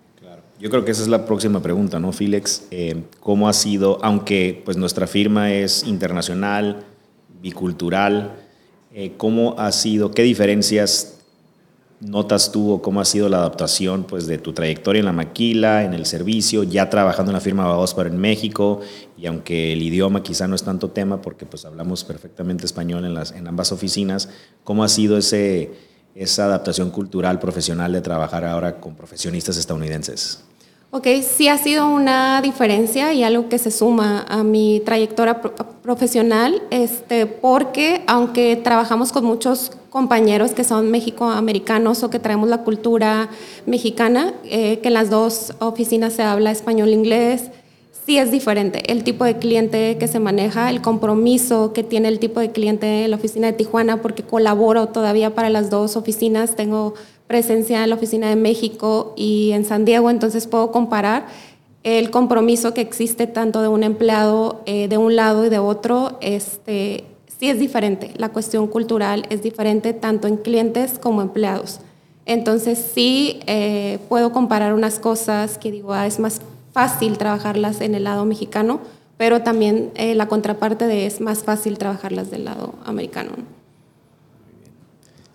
Yo 0.60 0.70
creo 0.70 0.86
que 0.86 0.92
esa 0.92 1.02
es 1.02 1.10
la 1.10 1.26
próxima 1.26 1.62
pregunta, 1.62 2.00
¿no, 2.00 2.14
Filex? 2.14 2.68
Eh, 2.72 3.04
¿Cómo 3.20 3.50
ha 3.50 3.54
sido, 3.54 4.00
aunque 4.02 4.62
pues 4.64 4.78
nuestra 4.78 5.08
firma 5.08 5.52
es 5.52 5.84
internacional, 5.84 6.86
bicultural, 7.42 8.36
eh, 8.94 9.14
cómo 9.18 9.56
ha 9.58 9.72
sido, 9.74 10.12
qué 10.12 10.24
diferencias 10.24 11.23
notas 12.04 12.52
tú 12.52 12.72
o 12.72 12.82
cómo 12.82 13.02
ha 13.02 13.06
sido 13.06 13.30
la 13.30 13.38
adaptación 13.38 14.04
pues, 14.04 14.28
de 14.28 14.38
tu 14.38 14.54
trayectoria 14.54 15.00
en 15.00 15.06
la 15.06 15.14
maquila, 15.14 15.84
en 15.84 15.94
el 15.94 16.06
servicio, 16.06 16.64
ya 16.64 16.90
trabajando 16.90 17.32
en 17.32 17.36
la 17.36 17.42
firma 17.42 17.66
Babos 17.66 17.94
para 17.94 18.10
en 18.10 18.18
México, 18.18 18.82
y 19.18 19.26
aunque 19.26 19.74
el 19.74 19.82
idioma 19.82 20.24
quizá 20.24 20.48
no 20.48 20.56
es 20.56 20.64
tanto 20.64 20.90
tema 20.90 21.22
porque 21.22 21.46
pues 21.46 21.66
hablamos 21.66 22.04
perfectamente 22.04 22.66
español 22.66 23.06
en, 23.06 23.14
las, 23.14 23.32
en 23.32 23.48
ambas 23.48 23.72
oficinas, 23.72 24.30
¿cómo 24.64 24.84
ha 24.84 24.90
sido 24.90 25.18
ese, 25.18 25.72
esa 26.16 26.46
adaptación 26.46 26.92
cultural, 26.92 27.40
profesional 27.40 27.92
de 27.94 28.02
trabajar 28.02 28.46
ahora 28.46 28.80
con 28.80 28.96
profesionistas 28.96 29.58
estadounidenses? 29.58 30.44
Ok, 30.96 31.08
sí 31.28 31.48
ha 31.48 31.58
sido 31.58 31.90
una 31.90 32.40
diferencia 32.44 33.14
y 33.14 33.24
algo 33.24 33.50
que 33.50 33.58
se 33.58 33.72
suma 33.72 34.28
a 34.30 34.44
mi 34.44 34.80
trayectoria 34.86 35.42
profesional, 35.82 36.62
este, 36.70 37.26
porque 37.26 38.04
aunque 38.06 38.58
trabajamos 38.58 39.12
con 39.12 39.26
muchos 39.26 39.72
compañeros 39.90 40.52
que 40.52 40.64
son 40.64 40.92
mexicoamericanos 40.92 42.04
o 42.04 42.12
que 42.12 42.20
traemos 42.20 42.48
la 42.48 42.60
cultura 42.60 43.30
mexicana, 43.66 44.36
eh, 44.44 44.82
que 44.84 44.90
en 44.90 44.94
las 44.94 45.10
dos 45.10 45.54
oficinas 45.58 46.14
se 46.14 46.22
habla 46.22 46.52
español-inglés, 46.52 47.50
sí 48.06 48.20
es 48.20 48.32
diferente. 48.32 48.92
El 48.92 49.04
tipo 49.04 49.26
de 49.26 49.38
cliente 49.38 49.98
que 49.98 50.08
se 50.08 50.20
maneja, 50.20 50.70
el 50.70 50.82
compromiso 50.82 51.74
que 51.74 51.84
tiene 51.84 52.10
el 52.10 52.20
tipo 52.20 52.40
de 52.40 52.52
cliente 52.52 53.06
en 53.06 53.10
la 53.12 53.18
oficina 53.18 53.48
de 53.48 53.54
Tijuana, 53.54 54.02
porque 54.02 54.22
colaboro 54.22 54.90
todavía 54.90 55.34
para 55.34 55.50
las 55.50 55.72
dos 55.72 55.96
oficinas, 55.96 56.56
tengo 56.56 56.94
presencia 57.28 57.84
en 57.84 57.90
la 57.90 57.96
oficina 57.96 58.30
de 58.30 58.36
México 58.36 59.14
y 59.16 59.52
en 59.52 59.66
San 59.66 59.86
Diego, 59.86 60.10
entonces 60.10 60.48
puedo 60.48 60.72
comparar 60.72 61.28
el 61.84 62.12
compromiso 62.12 62.74
que 62.74 62.82
existe 62.82 63.28
tanto 63.28 63.62
de 63.62 63.68
un 63.68 63.84
empleado 63.84 64.62
eh, 64.66 64.88
de 64.88 64.98
un 64.98 65.16
lado 65.16 65.46
y 65.46 65.50
de 65.50 65.60
otro, 65.60 66.18
este, 66.22 67.06
sí 67.40 67.50
es 67.50 67.60
diferente. 67.60 68.14
La 68.16 68.30
cuestión 68.30 68.68
cultural 68.68 69.26
es 69.30 69.44
diferente 69.44 69.94
tanto 69.94 70.28
en 70.28 70.38
clientes 70.38 70.98
como 70.98 71.22
empleados. 71.22 71.80
Entonces 72.26 72.92
sí 72.94 73.42
eh, 73.48 74.00
puedo 74.08 74.32
comparar 74.32 74.74
unas 74.74 74.98
cosas 74.98 75.58
que 75.58 75.72
digo, 75.72 75.94
ah, 75.94 76.08
es 76.08 76.20
más 76.20 76.40
fácil 76.72 77.18
trabajarlas 77.18 77.82
en 77.82 77.96
el 77.96 78.06
lado 78.06 78.24
mexicano, 78.24 78.80
pero 79.18 79.42
también 79.42 79.92
eh, 79.96 80.16
la 80.16 80.28
contraparte 80.28 80.88
de 80.88 81.06
es 81.06 81.20
más 81.20 81.44
fácil 81.44 81.78
trabajarlas 81.78 82.32
del 82.32 82.46
lado 82.46 82.76
americano. 82.86 83.32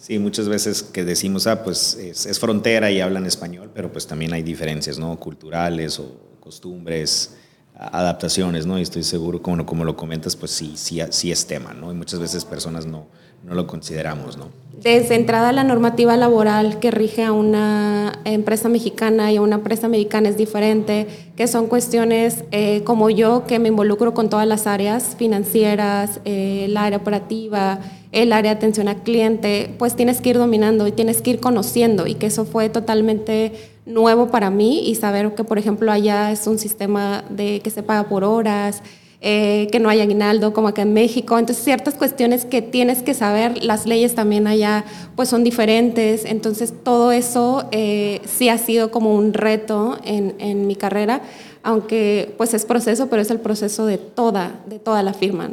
Sí, 0.08 0.18
muchas 0.18 0.48
veces 0.48 0.82
que 0.82 1.04
decimos, 1.04 1.46
ah, 1.46 1.62
pues 1.62 1.94
es, 1.94 2.40
frontera 2.40 2.90
y 2.90 2.98
hablan 2.98 3.26
español, 3.26 3.70
pero 3.74 3.92
pues 3.92 4.06
también 4.06 4.32
hay 4.32 4.42
diferencias, 4.42 4.98
¿no? 4.98 5.20
Culturales 5.20 5.98
o 5.98 6.18
costumbres, 6.40 7.36
adaptaciones, 7.78 8.66
¿no? 8.66 8.78
Y 8.78 8.82
estoy 8.82 9.04
seguro, 9.04 9.40
como, 9.40 9.64
como 9.64 9.84
lo 9.84 9.96
comentas, 9.96 10.34
pues 10.34 10.50
sí, 10.50 10.72
sí, 10.76 11.00
sí 11.10 11.30
es 11.30 11.46
tema, 11.46 11.72
¿no? 11.72 11.92
Y 11.92 11.94
muchas 11.94 12.18
veces 12.18 12.44
personas 12.44 12.86
no, 12.86 13.06
no 13.44 13.54
lo 13.54 13.66
consideramos, 13.66 14.36
¿no? 14.36 14.48
Desde 14.82 15.16
entrada 15.16 15.52
la 15.52 15.64
normativa 15.64 16.16
laboral 16.16 16.78
que 16.78 16.92
rige 16.92 17.24
a 17.24 17.32
una 17.32 18.20
empresa 18.24 18.68
mexicana 18.68 19.32
y 19.32 19.36
a 19.36 19.42
una 19.42 19.56
empresa 19.56 19.86
americana 19.86 20.28
es 20.28 20.36
diferente, 20.36 21.08
que 21.36 21.48
son 21.48 21.66
cuestiones 21.66 22.44
eh, 22.52 22.82
como 22.84 23.10
yo 23.10 23.44
que 23.46 23.58
me 23.58 23.68
involucro 23.68 24.14
con 24.14 24.28
todas 24.28 24.46
las 24.46 24.68
áreas 24.68 25.16
financieras, 25.16 26.20
eh, 26.24 26.66
el 26.66 26.76
área 26.76 26.98
operativa, 26.98 27.80
el 28.12 28.32
área 28.32 28.52
de 28.52 28.56
atención 28.56 28.86
al 28.86 29.02
cliente, 29.02 29.74
pues 29.78 29.96
tienes 29.96 30.20
que 30.20 30.30
ir 30.30 30.38
dominando 30.38 30.86
y 30.86 30.92
tienes 30.92 31.22
que 31.22 31.30
ir 31.30 31.40
conociendo 31.40 32.06
y 32.06 32.14
que 32.14 32.26
eso 32.26 32.44
fue 32.44 32.68
totalmente 32.68 33.52
nuevo 33.88 34.28
para 34.28 34.50
mí 34.50 34.88
y 34.88 34.94
saber 34.94 35.34
que, 35.34 35.44
por 35.44 35.58
ejemplo, 35.58 35.90
allá 35.90 36.30
es 36.30 36.46
un 36.46 36.58
sistema 36.58 37.24
de 37.30 37.60
que 37.60 37.70
se 37.70 37.82
paga 37.82 38.08
por 38.08 38.22
horas, 38.22 38.82
eh, 39.20 39.66
que 39.72 39.80
no 39.80 39.88
hay 39.88 40.00
aguinaldo 40.00 40.52
como 40.52 40.68
acá 40.68 40.82
en 40.82 40.92
México. 40.92 41.38
Entonces, 41.38 41.64
ciertas 41.64 41.94
cuestiones 41.94 42.44
que 42.44 42.62
tienes 42.62 43.02
que 43.02 43.14
saber, 43.14 43.64
las 43.64 43.86
leyes 43.86 44.14
también 44.14 44.46
allá 44.46 44.84
pues 45.16 45.28
son 45.28 45.42
diferentes. 45.42 46.24
Entonces, 46.24 46.72
todo 46.84 47.10
eso 47.10 47.66
eh, 47.72 48.20
sí 48.26 48.48
ha 48.48 48.58
sido 48.58 48.90
como 48.92 49.14
un 49.14 49.32
reto 49.32 49.98
en, 50.04 50.36
en, 50.38 50.68
mi 50.68 50.76
carrera, 50.76 51.22
aunque 51.64 52.32
pues 52.36 52.54
es 52.54 52.64
proceso, 52.64 53.08
pero 53.08 53.22
es 53.22 53.30
el 53.30 53.40
proceso 53.40 53.86
de 53.86 53.98
toda, 53.98 54.60
de 54.66 54.78
toda 54.78 55.02
la 55.02 55.14
firma. 55.14 55.50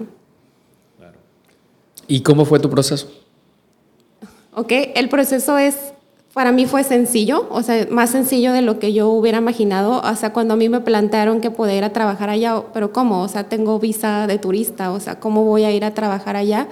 Claro. 0.98 1.18
¿Y 2.08 2.22
cómo 2.22 2.46
fue 2.46 2.60
tu 2.60 2.70
proceso? 2.70 3.10
Ok, 4.54 4.72
el 4.94 5.10
proceso 5.10 5.58
es 5.58 5.76
para 6.36 6.52
mí 6.52 6.66
fue 6.66 6.84
sencillo, 6.84 7.48
o 7.50 7.64
sea, 7.64 7.88
más 7.90 8.10
sencillo 8.10 8.52
de 8.52 8.62
lo 8.62 8.78
que 8.78 8.92
yo 8.92 9.08
hubiera 9.08 9.38
imaginado. 9.38 10.02
O 10.02 10.16
sea, 10.18 10.34
cuando 10.34 10.56
a 10.56 10.58
mí 10.58 10.68
me 10.68 10.82
plantearon 10.82 11.40
que 11.40 11.50
podía 11.50 11.78
ir 11.78 11.86
a 11.86 11.94
trabajar 11.94 12.30
allá, 12.30 12.62
pero 12.74 12.92
¿cómo? 12.92 13.22
O 13.22 13.30
sea, 13.30 13.46
tengo 13.46 13.80
visa 13.80 14.28
de 14.28 14.38
turista, 14.38 14.92
o 14.92 15.00
sea, 15.00 15.18
¿cómo 15.18 15.46
voy 15.46 15.64
a 15.64 15.72
ir 15.72 15.86
a 15.86 15.94
trabajar 15.94 16.36
allá? 16.36 16.68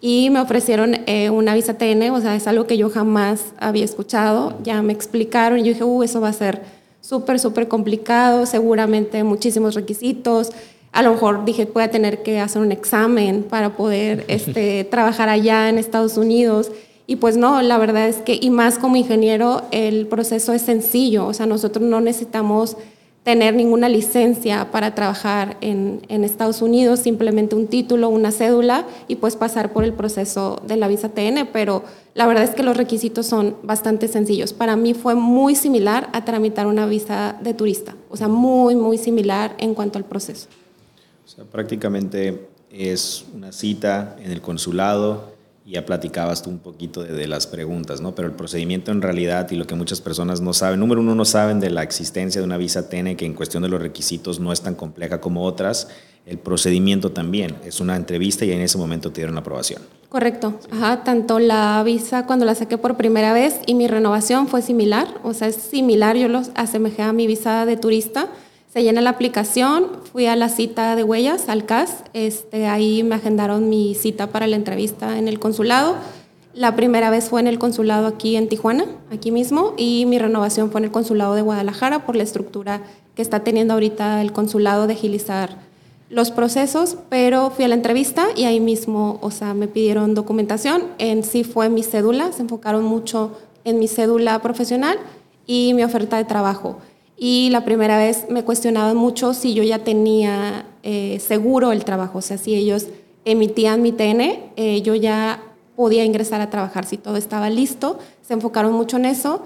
Y 0.00 0.28
me 0.30 0.40
ofrecieron 0.40 0.96
eh, 1.06 1.30
una 1.30 1.54
visa 1.54 1.74
TN, 1.74 2.10
o 2.10 2.20
sea, 2.20 2.34
es 2.34 2.48
algo 2.48 2.66
que 2.66 2.78
yo 2.78 2.90
jamás 2.90 3.44
había 3.60 3.84
escuchado. 3.84 4.54
Ya 4.64 4.82
me 4.82 4.92
explicaron 4.92 5.60
y 5.60 5.62
yo 5.62 5.68
dije, 5.68 5.84
uh, 5.84 6.02
eso 6.02 6.20
va 6.20 6.30
a 6.30 6.32
ser 6.32 6.62
súper, 7.00 7.38
súper 7.38 7.68
complicado, 7.68 8.44
seguramente 8.44 9.22
muchísimos 9.22 9.76
requisitos. 9.76 10.50
A 10.90 11.02
lo 11.02 11.12
mejor 11.12 11.44
dije, 11.44 11.68
voy 11.72 11.84
a 11.84 11.92
tener 11.92 12.24
que 12.24 12.40
hacer 12.40 12.60
un 12.60 12.72
examen 12.72 13.44
para 13.44 13.76
poder 13.76 14.24
este, 14.28 14.82
trabajar 14.82 15.28
allá 15.28 15.68
en 15.68 15.78
Estados 15.78 16.16
Unidos. 16.16 16.72
Y 17.06 17.16
pues 17.16 17.36
no, 17.36 17.62
la 17.62 17.78
verdad 17.78 18.08
es 18.08 18.16
que, 18.16 18.38
y 18.40 18.50
más 18.50 18.78
como 18.78 18.96
ingeniero, 18.96 19.62
el 19.70 20.06
proceso 20.06 20.52
es 20.52 20.62
sencillo, 20.62 21.26
o 21.26 21.34
sea, 21.34 21.46
nosotros 21.46 21.84
no 21.84 22.00
necesitamos 22.00 22.76
tener 23.26 23.54
ninguna 23.54 23.88
licencia 23.88 24.70
para 24.70 24.94
trabajar 24.94 25.56
en, 25.60 26.00
Estados 26.08 26.62
Unidos, 26.62 27.00
simplemente 27.00 27.56
un 27.56 27.66
título, 27.66 28.08
una 28.08 28.30
cédula 28.30 28.86
y 29.08 29.16
pues 29.16 29.34
pasar 29.34 29.72
por 29.72 29.82
el 29.82 29.92
proceso 29.92 30.62
de 30.64 30.76
la 30.76 30.86
visa 30.86 31.08
TN, 31.08 31.48
pero 31.52 31.82
la 32.14 32.28
verdad 32.28 32.44
es 32.44 32.50
que 32.50 32.62
los 32.62 32.76
requisitos 32.76 33.26
son 33.26 33.56
bastante 33.64 34.06
sencillos. 34.06 34.52
Para 34.52 34.76
mí 34.76 34.94
fue 34.94 35.16
muy 35.16 35.56
similar 35.56 36.08
a 36.12 36.24
tramitar 36.24 36.68
una 36.68 36.86
visa 36.86 37.36
de 37.42 37.52
turista, 37.52 37.96
o 38.10 38.16
sea, 38.16 38.28
muy, 38.28 38.76
muy 38.76 38.96
similar 38.96 39.56
en 39.58 39.74
cuanto 39.74 39.98
al 39.98 40.04
proceso. 40.04 40.46
O 41.24 41.28
sea, 41.28 41.44
prácticamente 41.44 42.46
es 42.70 43.24
una 43.34 43.50
cita 43.50 44.16
en 44.22 44.30
el 44.30 44.40
consulado, 44.40 45.35
ya 45.72 45.84
platicabas 45.84 46.42
tú 46.42 46.50
un 46.50 46.58
poquito 46.58 47.02
de, 47.02 47.26
las 47.26 47.46
preguntas, 47.46 48.00
¿no? 48.00 48.14
Pero 48.14 48.28
el 48.28 48.34
procedimiento 48.34 48.92
en 48.92 49.02
realidad 49.02 49.50
y 49.50 49.56
lo 49.56 49.66
que 49.66 49.74
muchas 49.74 50.00
personas 50.00 50.40
no 50.40 50.52
saben, 50.52 50.78
número 50.78 51.00
uno, 51.00 51.14
no 51.14 51.24
saben 51.24 51.58
de 51.58 51.70
la 51.70 51.82
existencia 51.82 52.40
de 52.40 52.44
una 52.44 52.56
visa 52.56 52.88
TN 52.88 53.16
que 53.16 53.26
en 53.26 53.34
cuestión 53.34 53.64
de 53.64 53.68
los 53.68 53.82
requisitos 53.82 54.38
no 54.38 54.52
es 54.52 54.60
tan 54.60 54.76
compleja 54.76 55.20
como 55.20 55.42
otras. 55.42 55.88
El 56.24 56.38
procedimiento 56.38 57.10
también 57.10 57.56
es 57.64 57.80
una 57.80 57.96
entrevista 57.96 58.44
y 58.44 58.52
en 58.52 58.60
ese 58.60 58.78
momento 58.78 59.10
te 59.10 59.20
dieron 59.20 59.34
la 59.34 59.40
aprobación. 59.40 59.82
Correcto. 60.08 60.58
Ajá, 60.70 61.02
tanto 61.02 61.40
la 61.40 61.82
visa 61.84 62.26
cuando 62.26 62.44
la 62.44 62.54
saqué 62.54 62.78
por 62.78 62.96
primera 62.96 63.32
vez 63.32 63.60
y 63.66 63.74
mi 63.74 63.88
renovación 63.88 64.46
fue 64.46 64.62
similar, 64.62 65.08
o 65.24 65.34
sea, 65.34 65.48
es 65.48 65.56
similar, 65.56 66.16
yo 66.16 66.28
los 66.28 66.50
asemejé 66.54 67.02
a 67.02 67.12
mi 67.12 67.26
visa 67.26 67.66
de 67.66 67.76
turista 67.76 68.28
se 68.72 68.82
llena 68.82 69.00
la 69.00 69.10
aplicación, 69.10 69.88
fui 70.12 70.26
a 70.26 70.36
la 70.36 70.48
cita 70.48 70.96
de 70.96 71.02
huellas, 71.02 71.48
al 71.48 71.64
CAS, 71.64 72.04
este, 72.12 72.66
ahí 72.66 73.02
me 73.02 73.14
agendaron 73.14 73.68
mi 73.68 73.94
cita 73.94 74.28
para 74.28 74.46
la 74.46 74.56
entrevista 74.56 75.18
en 75.18 75.28
el 75.28 75.38
consulado. 75.38 75.96
La 76.52 76.76
primera 76.76 77.10
vez 77.10 77.28
fue 77.28 77.40
en 77.40 77.46
el 77.46 77.58
consulado 77.58 78.06
aquí 78.06 78.36
en 78.36 78.48
Tijuana, 78.48 78.86
aquí 79.10 79.30
mismo, 79.30 79.74
y 79.76 80.06
mi 80.06 80.18
renovación 80.18 80.70
fue 80.70 80.80
en 80.80 80.86
el 80.86 80.90
consulado 80.90 81.34
de 81.34 81.42
Guadalajara 81.42 82.04
por 82.06 82.16
la 82.16 82.22
estructura 82.22 82.82
que 83.14 83.22
está 83.22 83.40
teniendo 83.40 83.74
ahorita 83.74 84.20
el 84.20 84.32
consulado 84.32 84.86
de 84.86 84.94
agilizar 84.94 85.56
los 86.08 86.30
procesos, 86.30 86.96
pero 87.08 87.50
fui 87.50 87.64
a 87.64 87.68
la 87.68 87.74
entrevista 87.74 88.28
y 88.36 88.44
ahí 88.44 88.60
mismo, 88.60 89.18
o 89.22 89.30
sea, 89.30 89.54
me 89.54 89.68
pidieron 89.68 90.14
documentación. 90.14 90.84
En 90.98 91.24
sí 91.24 91.42
fue 91.42 91.68
mi 91.68 91.82
cédula, 91.82 92.30
se 92.32 92.42
enfocaron 92.42 92.84
mucho 92.84 93.32
en 93.64 93.78
mi 93.78 93.88
cédula 93.88 94.40
profesional 94.40 94.98
y 95.46 95.74
mi 95.74 95.82
oferta 95.82 96.16
de 96.16 96.24
trabajo. 96.24 96.78
Y 97.16 97.48
la 97.50 97.64
primera 97.64 97.96
vez 97.96 98.26
me 98.28 98.44
cuestionaban 98.44 98.96
mucho 98.96 99.32
si 99.32 99.54
yo 99.54 99.62
ya 99.62 99.78
tenía 99.78 100.66
eh, 100.82 101.18
seguro 101.20 101.72
el 101.72 101.84
trabajo, 101.84 102.18
o 102.18 102.22
sea, 102.22 102.36
si 102.36 102.54
ellos 102.54 102.88
emitían 103.24 103.82
mi 103.82 103.92
TN, 103.92 104.20
eh, 104.56 104.82
yo 104.82 104.94
ya 104.94 105.42
podía 105.76 106.04
ingresar 106.04 106.40
a 106.40 106.50
trabajar, 106.50 106.86
si 106.86 106.96
todo 106.96 107.16
estaba 107.16 107.50
listo. 107.50 107.98
Se 108.22 108.34
enfocaron 108.34 108.72
mucho 108.72 108.96
en 108.96 109.04
eso. 109.04 109.42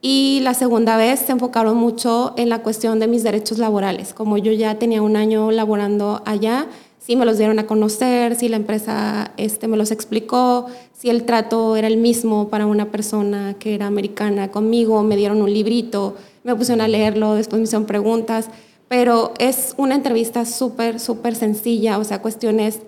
Y 0.00 0.40
la 0.42 0.54
segunda 0.54 0.96
vez 0.96 1.20
se 1.20 1.32
enfocaron 1.32 1.76
mucho 1.76 2.34
en 2.36 2.48
la 2.48 2.62
cuestión 2.62 2.98
de 2.98 3.06
mis 3.06 3.22
derechos 3.22 3.58
laborales. 3.58 4.14
Como 4.14 4.36
yo 4.36 4.50
ya 4.50 4.76
tenía 4.78 5.00
un 5.00 5.16
año 5.16 5.52
laborando 5.52 6.22
allá, 6.24 6.66
sí 6.98 7.14
me 7.14 7.24
los 7.24 7.38
dieron 7.38 7.58
a 7.60 7.66
conocer, 7.66 8.34
si 8.34 8.48
la 8.48 8.56
empresa 8.56 9.32
este, 9.36 9.68
me 9.68 9.76
los 9.76 9.92
explicó, 9.92 10.66
si 10.92 11.08
el 11.08 11.24
trato 11.24 11.76
era 11.76 11.86
el 11.86 11.98
mismo 11.98 12.48
para 12.48 12.66
una 12.66 12.90
persona 12.90 13.54
que 13.58 13.74
era 13.74 13.86
americana 13.86 14.50
conmigo, 14.50 15.02
me 15.04 15.16
dieron 15.16 15.40
un 15.40 15.52
librito 15.52 16.16
me 16.44 16.54
pusieron 16.54 16.80
a 16.80 16.88
leerlo, 16.88 17.34
después 17.34 17.60
me 17.60 17.64
hicieron 17.64 17.86
preguntas, 17.86 18.48
pero 18.88 19.32
es 19.38 19.74
una 19.78 19.94
entrevista 19.94 20.44
súper, 20.44 21.00
súper 21.00 21.34
sencilla, 21.34 21.98
o 21.98 22.04
sea, 22.04 22.20
cuestiones 22.20 22.80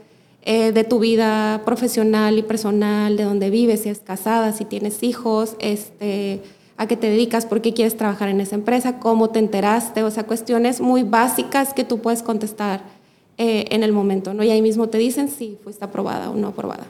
eh, 0.42 0.72
de 0.72 0.84
tu 0.84 0.98
vida 0.98 1.62
profesional 1.64 2.38
y 2.38 2.42
personal, 2.42 3.16
de 3.16 3.24
dónde 3.24 3.48
vives, 3.50 3.82
si 3.82 3.88
es 3.88 4.00
casada, 4.00 4.52
si 4.52 4.64
tienes 4.64 5.02
hijos, 5.02 5.56
este, 5.58 6.42
a 6.76 6.86
qué 6.86 6.96
te 6.96 7.08
dedicas, 7.08 7.46
por 7.46 7.62
qué 7.62 7.72
quieres 7.72 7.96
trabajar 7.96 8.28
en 8.28 8.40
esa 8.40 8.56
empresa, 8.56 8.98
cómo 8.98 9.30
te 9.30 9.38
enteraste, 9.38 10.02
o 10.02 10.10
sea, 10.10 10.24
cuestiones 10.24 10.80
muy 10.80 11.02
básicas 11.02 11.72
que 11.72 11.84
tú 11.84 12.00
puedes 12.00 12.22
contestar 12.22 12.82
eh, 13.38 13.64
en 13.70 13.82
el 13.82 13.92
momento, 13.92 14.34
¿no? 14.34 14.44
Y 14.44 14.50
ahí 14.50 14.60
mismo 14.60 14.88
te 14.88 14.98
dicen 14.98 15.28
si 15.28 15.56
fuiste 15.64 15.84
aprobada 15.84 16.30
o 16.30 16.34
no 16.34 16.48
aprobada. 16.48 16.84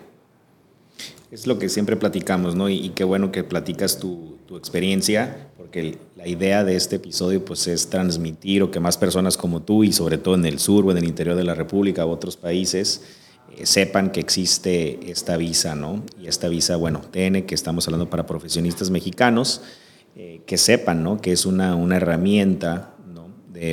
Es 1.34 1.48
lo 1.48 1.58
que 1.58 1.68
siempre 1.68 1.96
platicamos, 1.96 2.54
¿no? 2.54 2.68
Y, 2.68 2.90
qué 2.90 3.02
bueno 3.02 3.32
que 3.32 3.42
platicas 3.42 3.98
tu, 3.98 4.38
experiencia, 4.56 5.48
porque 5.56 5.98
la 6.16 6.28
idea 6.28 6.62
de 6.62 6.76
este 6.76 6.94
episodio 6.94 7.44
pues 7.44 7.66
es 7.66 7.90
transmitir 7.90 8.62
o 8.62 8.70
que 8.70 8.78
más 8.78 8.96
personas 8.96 9.36
como 9.36 9.62
tú 9.62 9.82
y 9.82 9.92
sobre 9.92 10.16
todo 10.16 10.36
en 10.36 10.46
el 10.46 10.60
sur 10.60 10.86
o 10.86 10.92
en 10.92 10.98
el 10.98 11.04
interior 11.04 11.34
de 11.34 11.42
la 11.42 11.56
República 11.56 12.06
u 12.06 12.10
otros 12.10 12.36
países 12.36 13.02
eh, 13.58 13.66
sepan 13.66 14.12
que 14.12 14.20
existe 14.20 15.10
esta 15.10 15.36
visa, 15.36 15.74
¿no? 15.74 16.04
Y 16.22 16.28
esta 16.28 16.46
visa, 16.46 16.76
bueno, 16.76 17.00
TN, 17.00 17.42
que 17.42 17.56
estamos 17.56 17.88
hablando 17.88 18.08
para 18.08 18.26
profesionistas 18.26 18.90
mexicanos, 18.90 19.62
eh, 20.14 20.40
que 20.46 20.56
sepan, 20.56 21.02
¿no? 21.02 21.20
Que 21.20 21.32
es 21.32 21.46
una 21.46 21.74
herramienta 21.96 22.93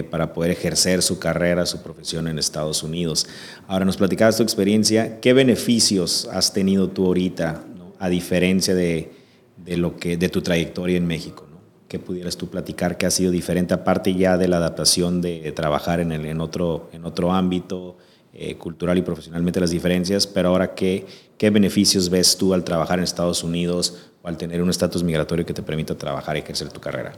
para 0.10 0.34
poder 0.34 0.52
ejercer 0.52 1.02
su 1.02 1.20
carrera, 1.20 1.66
su 1.66 1.82
profesión 1.82 2.28
en 2.28 2.40
Estados 2.40 2.84
Unidos. 2.84 3.28
Ahora 3.68 3.86
nos 3.86 3.98
platicabas 3.98 4.38
tu 4.38 4.44
experiencia, 4.44 5.20
¿qué 5.20 5.34
beneficios 5.34 6.28
has 6.32 6.54
tenido 6.54 6.90
tú 6.90 7.06
ahorita, 7.06 7.64
a 8.00 8.10
diferencia 8.10 8.74
de, 8.74 9.12
de, 9.58 9.78
lo 9.78 9.98
que, 9.98 10.18
de 10.18 10.30
tu 10.30 10.42
trayectoria 10.42 10.98
en 10.98 11.06
México? 11.06 11.46
¿Qué 11.88 12.00
pudieras 12.00 12.38
tú 12.38 12.50
platicar 12.50 12.98
que 12.98 13.06
ha 13.06 13.12
sido 13.12 13.32
diferente, 13.32 13.74
aparte 13.74 14.16
ya 14.16 14.38
de 14.38 14.48
la 14.48 14.58
adaptación 14.58 15.22
de, 15.22 15.52
trabajar 15.52 16.00
en, 16.00 16.12
el, 16.14 16.26
en, 16.26 16.40
otro, 16.40 16.90
en 16.94 17.06
otro 17.06 17.34
ámbito, 17.34 17.98
eh, 18.34 18.56
cultural 18.56 18.98
y 18.98 19.02
profesionalmente 19.02 19.60
las 19.60 19.72
diferencias, 19.72 20.26
pero 20.26 20.50
ahora, 20.50 20.74
¿qué, 20.74 21.06
¿qué 21.38 21.50
beneficios 21.50 22.10
ves 22.10 22.38
tú 22.38 22.54
al 22.54 22.64
trabajar 22.64 22.98
en 22.98 23.04
Estados 23.04 23.44
Unidos 23.44 24.10
o 24.22 24.30
al 24.30 24.38
tener 24.38 24.62
un 24.62 24.70
estatus 24.70 25.04
migratorio 25.04 25.46
que 25.46 25.54
te 25.54 25.62
permita 25.62 25.98
trabajar 25.98 26.38
y 26.38 26.40
ejercer 26.40 26.70
tu 26.70 26.80
carrera? 26.80 27.12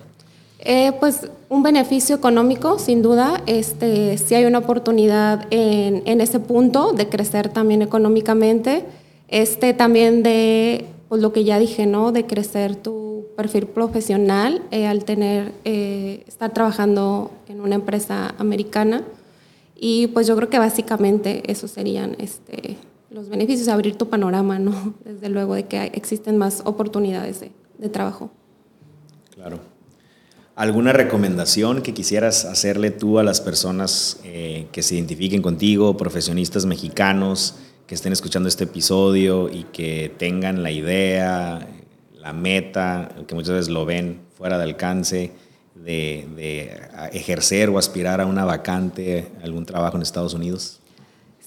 Eh, 0.65 0.93
pues 0.97 1.29
un 1.49 1.61
beneficio 1.61 2.15
económico, 2.15 2.79
sin 2.79 3.01
duda. 3.01 3.43
Este, 3.47 4.17
si 4.17 4.33
hay 4.33 4.45
una 4.45 4.59
oportunidad 4.59 5.45
en, 5.49 6.21
ese 6.21 6.39
punto 6.39 6.93
de 6.93 7.09
crecer 7.09 7.49
también 7.49 7.81
económicamente. 7.81 8.85
Este, 9.27 9.73
también 9.73 10.23
de 10.23 10.85
pues, 11.09 11.21
lo 11.21 11.33
que 11.33 11.43
ya 11.43 11.59
dije, 11.59 11.85
¿no? 11.85 12.13
De 12.13 12.25
crecer 12.25 12.77
tu 12.77 13.25
perfil 13.35 13.67
profesional 13.67 14.61
eh, 14.71 14.87
al 14.87 15.03
tener, 15.03 15.51
eh, 15.65 16.23
estar 16.27 16.53
trabajando 16.53 17.31
en 17.49 17.59
una 17.59 17.75
empresa 17.75 18.33
americana. 18.37 19.03
Y 19.75 20.07
pues 20.07 20.27
yo 20.27 20.35
creo 20.37 20.49
que 20.49 20.59
básicamente 20.59 21.51
esos 21.51 21.71
serían 21.71 22.15
este, 22.19 22.77
los 23.09 23.27
beneficios, 23.27 23.67
abrir 23.67 23.97
tu 23.97 24.07
panorama, 24.07 24.59
¿no? 24.59 24.93
Desde 25.03 25.27
luego 25.27 25.55
de 25.55 25.65
que 25.65 25.83
existen 25.87 26.37
más 26.37 26.61
oportunidades 26.63 27.41
de, 27.41 27.51
de 27.79 27.89
trabajo. 27.89 28.31
Claro. 29.35 29.72
¿Alguna 30.55 30.93
recomendación 30.93 31.81
que 31.81 31.95
quisieras 31.95 32.45
hacerle 32.45 32.91
tú 32.91 33.17
a 33.17 33.23
las 33.23 33.41
personas 33.41 34.19
eh, 34.23 34.67
que 34.71 34.83
se 34.83 34.93
identifiquen 34.93 35.41
contigo, 35.41 35.97
profesionistas 35.97 36.67
mexicanos 36.67 37.55
que 37.87 37.95
estén 37.95 38.13
escuchando 38.13 38.47
este 38.47 38.65
episodio 38.65 39.49
y 39.49 39.63
que 39.63 40.13
tengan 40.15 40.61
la 40.61 40.69
idea, 40.69 41.67
la 42.15 42.33
meta, 42.33 43.15
que 43.27 43.33
muchas 43.33 43.53
veces 43.55 43.69
lo 43.69 43.85
ven 43.85 44.21
fuera 44.37 44.59
de 44.59 44.63
alcance, 44.65 45.31
de, 45.73 46.27
de 46.35 46.79
ejercer 47.13 47.69
o 47.69 47.79
aspirar 47.79 48.21
a 48.21 48.27
una 48.27 48.45
vacante, 48.45 49.31
algún 49.41 49.65
trabajo 49.65 49.97
en 49.97 50.03
Estados 50.03 50.35
Unidos? 50.35 50.82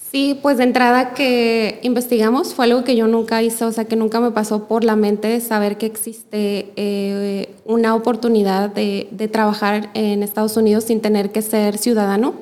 Sí, 0.09 0.39
pues 0.41 0.57
de 0.57 0.63
entrada 0.63 1.13
que 1.13 1.79
investigamos 1.83 2.53
fue 2.53 2.65
algo 2.65 2.85
que 2.85 2.95
yo 2.95 3.07
nunca 3.07 3.43
hice, 3.43 3.65
o 3.65 3.71
sea, 3.73 3.85
que 3.85 3.97
nunca 3.97 4.21
me 4.21 4.31
pasó 4.31 4.63
por 4.63 4.85
la 4.85 4.95
mente 4.95 5.41
saber 5.41 5.77
que 5.77 5.85
existe 5.85 6.71
eh, 6.77 7.53
una 7.65 7.93
oportunidad 7.93 8.69
de, 8.69 9.09
de, 9.11 9.27
trabajar 9.27 9.89
en 9.95 10.23
Estados 10.23 10.55
Unidos 10.55 10.85
sin 10.85 11.01
tener 11.01 11.31
que 11.31 11.41
ser 11.41 11.77
ciudadano. 11.77 12.35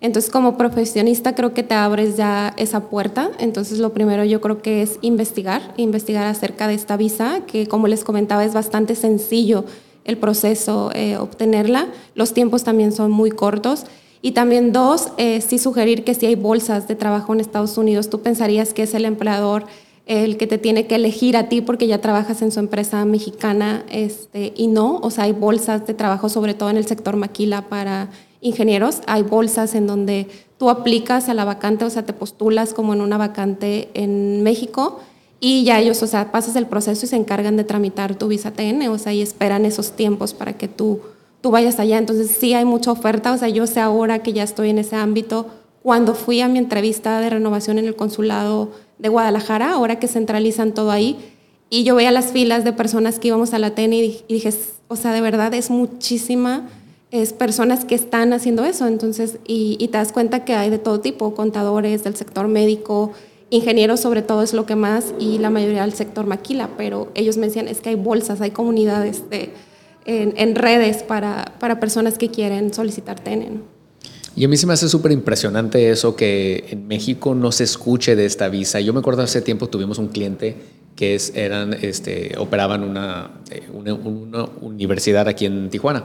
Entonces, 0.00 0.32
como 0.32 0.58
profesionista 0.58 1.36
creo 1.36 1.54
que 1.54 1.62
te 1.62 1.74
abres 1.74 2.16
ya 2.16 2.54
esa 2.56 2.88
puerta. 2.90 3.30
Entonces, 3.38 3.78
lo 3.78 3.92
primero 3.92 4.24
yo 4.24 4.40
creo 4.40 4.60
que 4.60 4.82
es 4.82 4.98
investigar, 5.00 5.62
investigar 5.76 6.26
acerca 6.26 6.66
de 6.66 6.74
esta 6.74 6.96
visa, 6.96 7.42
que 7.46 7.68
como 7.68 7.86
les 7.86 8.02
comentaba 8.02 8.44
es 8.44 8.52
bastante 8.52 8.96
sencillo 8.96 9.64
el 10.04 10.16
proceso, 10.18 10.90
eh, 10.94 11.16
obtenerla. 11.16 11.86
Los 12.16 12.34
tiempos 12.34 12.64
también 12.64 12.90
son 12.90 13.12
muy 13.12 13.30
cortos. 13.30 13.84
Y 14.22 14.32
también 14.32 14.72
dos, 14.72 15.08
eh, 15.18 15.40
sí 15.40 15.58
sugerir 15.58 16.04
que 16.04 16.14
si 16.14 16.26
hay 16.26 16.36
bolsas 16.36 16.88
de 16.88 16.94
trabajo 16.94 17.34
en 17.34 17.40
Estados 17.40 17.76
Unidos, 17.76 18.08
tú 18.08 18.22
pensarías 18.22 18.72
que 18.72 18.84
es 18.84 18.94
el 18.94 19.04
empleador 19.04 19.66
el 20.06 20.36
que 20.36 20.46
te 20.46 20.58
tiene 20.58 20.86
que 20.86 20.96
elegir 20.96 21.36
a 21.36 21.48
ti 21.48 21.60
porque 21.60 21.86
ya 21.86 22.00
trabajas 22.00 22.42
en 22.42 22.50
su 22.50 22.58
empresa 22.60 23.04
mexicana 23.04 23.84
este, 23.90 24.52
y 24.56 24.66
no, 24.66 24.96
o 24.96 25.10
sea, 25.10 25.24
hay 25.24 25.32
bolsas 25.32 25.86
de 25.86 25.94
trabajo, 25.94 26.28
sobre 26.28 26.54
todo 26.54 26.70
en 26.70 26.76
el 26.76 26.86
sector 26.86 27.16
maquila 27.16 27.68
para 27.68 28.10
ingenieros, 28.40 29.00
hay 29.06 29.22
bolsas 29.22 29.74
en 29.74 29.86
donde 29.86 30.26
tú 30.58 30.70
aplicas 30.70 31.28
a 31.28 31.34
la 31.34 31.44
vacante, 31.44 31.84
o 31.84 31.90
sea, 31.90 32.04
te 32.04 32.12
postulas 32.12 32.74
como 32.74 32.94
en 32.94 33.00
una 33.00 33.16
vacante 33.16 33.90
en 33.94 34.42
México 34.42 35.00
y 35.38 35.64
ya 35.64 35.78
ellos, 35.80 36.02
o 36.02 36.06
sea, 36.06 36.32
pasas 36.32 36.56
el 36.56 36.66
proceso 36.66 37.06
y 37.06 37.08
se 37.08 37.16
encargan 37.16 37.56
de 37.56 37.64
tramitar 37.64 38.16
tu 38.16 38.28
visa 38.28 38.50
TN, 38.50 38.88
o 38.88 38.98
sea, 38.98 39.12
y 39.12 39.22
esperan 39.22 39.64
esos 39.64 39.92
tiempos 39.92 40.34
para 40.34 40.54
que 40.54 40.66
tú 40.66 41.00
tú 41.42 41.50
vayas 41.50 41.78
allá. 41.78 41.98
Entonces 41.98 42.30
sí 42.30 42.54
hay 42.54 42.64
mucha 42.64 42.90
oferta, 42.90 43.32
o 43.32 43.36
sea, 43.36 43.48
yo 43.48 43.66
sé 43.66 43.80
ahora 43.80 44.22
que 44.22 44.32
ya 44.32 44.42
estoy 44.42 44.70
en 44.70 44.78
ese 44.78 44.96
ámbito. 44.96 45.48
Cuando 45.82 46.14
fui 46.14 46.40
a 46.40 46.48
mi 46.48 46.58
entrevista 46.58 47.20
de 47.20 47.28
renovación 47.28 47.78
en 47.78 47.84
el 47.84 47.96
consulado 47.96 48.70
de 48.98 49.10
Guadalajara, 49.10 49.72
ahora 49.72 49.98
que 49.98 50.08
centralizan 50.08 50.72
todo 50.72 50.90
ahí, 50.90 51.18
y 51.68 51.84
yo 51.84 51.94
veía 51.94 52.12
las 52.12 52.32
filas 52.32 52.64
de 52.64 52.72
personas 52.72 53.18
que 53.18 53.28
íbamos 53.28 53.52
a 53.52 53.58
la 53.58 53.74
TEN 53.74 53.92
y 53.92 54.24
dije, 54.28 54.50
o 54.88 54.96
sea, 54.96 55.12
de 55.12 55.20
verdad 55.20 55.52
es 55.54 55.70
muchísima, 55.70 56.68
es 57.10 57.32
personas 57.32 57.84
que 57.84 57.94
están 57.94 58.32
haciendo 58.32 58.64
eso, 58.64 58.86
entonces, 58.86 59.38
y, 59.46 59.76
y 59.80 59.88
te 59.88 59.98
das 59.98 60.12
cuenta 60.12 60.44
que 60.44 60.54
hay 60.54 60.70
de 60.70 60.78
todo 60.78 61.00
tipo, 61.00 61.34
contadores 61.34 62.04
del 62.04 62.14
sector 62.14 62.46
médico, 62.46 63.12
ingenieros 63.50 64.00
sobre 64.00 64.22
todo 64.22 64.42
es 64.42 64.52
lo 64.52 64.66
que 64.66 64.76
más, 64.76 65.14
y 65.18 65.38
la 65.38 65.50
mayoría 65.50 65.82
del 65.82 65.94
sector 65.94 66.26
maquila, 66.26 66.70
pero 66.76 67.08
ellos 67.14 67.38
me 67.38 67.46
decían, 67.46 67.68
es 67.68 67.80
que 67.80 67.88
hay 67.88 67.96
bolsas, 67.96 68.40
hay 68.40 68.50
comunidades 68.50 69.28
de 69.30 69.52
en, 70.04 70.54
redes 70.54 71.02
para, 71.02 71.54
para, 71.58 71.80
personas 71.80 72.18
que 72.18 72.30
quieren 72.30 72.72
solicitar 72.74 73.20
TN. 73.20 73.62
Y 74.34 74.44
a 74.44 74.48
mí 74.48 74.56
se 74.56 74.66
me 74.66 74.72
hace 74.72 74.88
súper 74.88 75.12
impresionante 75.12 75.90
eso 75.90 76.16
que 76.16 76.64
en 76.70 76.88
México 76.88 77.34
no 77.34 77.52
se 77.52 77.64
escuche 77.64 78.16
de 78.16 78.24
esta 78.24 78.48
visa. 78.48 78.80
Yo 78.80 78.92
me 78.92 79.00
acuerdo 79.00 79.22
hace 79.22 79.42
tiempo 79.42 79.68
tuvimos 79.68 79.98
un 79.98 80.08
cliente 80.08 80.56
que 80.96 81.14
es, 81.14 81.32
eran, 81.34 81.74
este, 81.74 82.34
operaban 82.38 82.82
una, 82.82 83.42
eh, 83.50 83.62
una, 83.72 83.94
una, 83.94 84.44
universidad 84.60 85.28
aquí 85.28 85.46
en 85.46 85.68
Tijuana. 85.70 86.04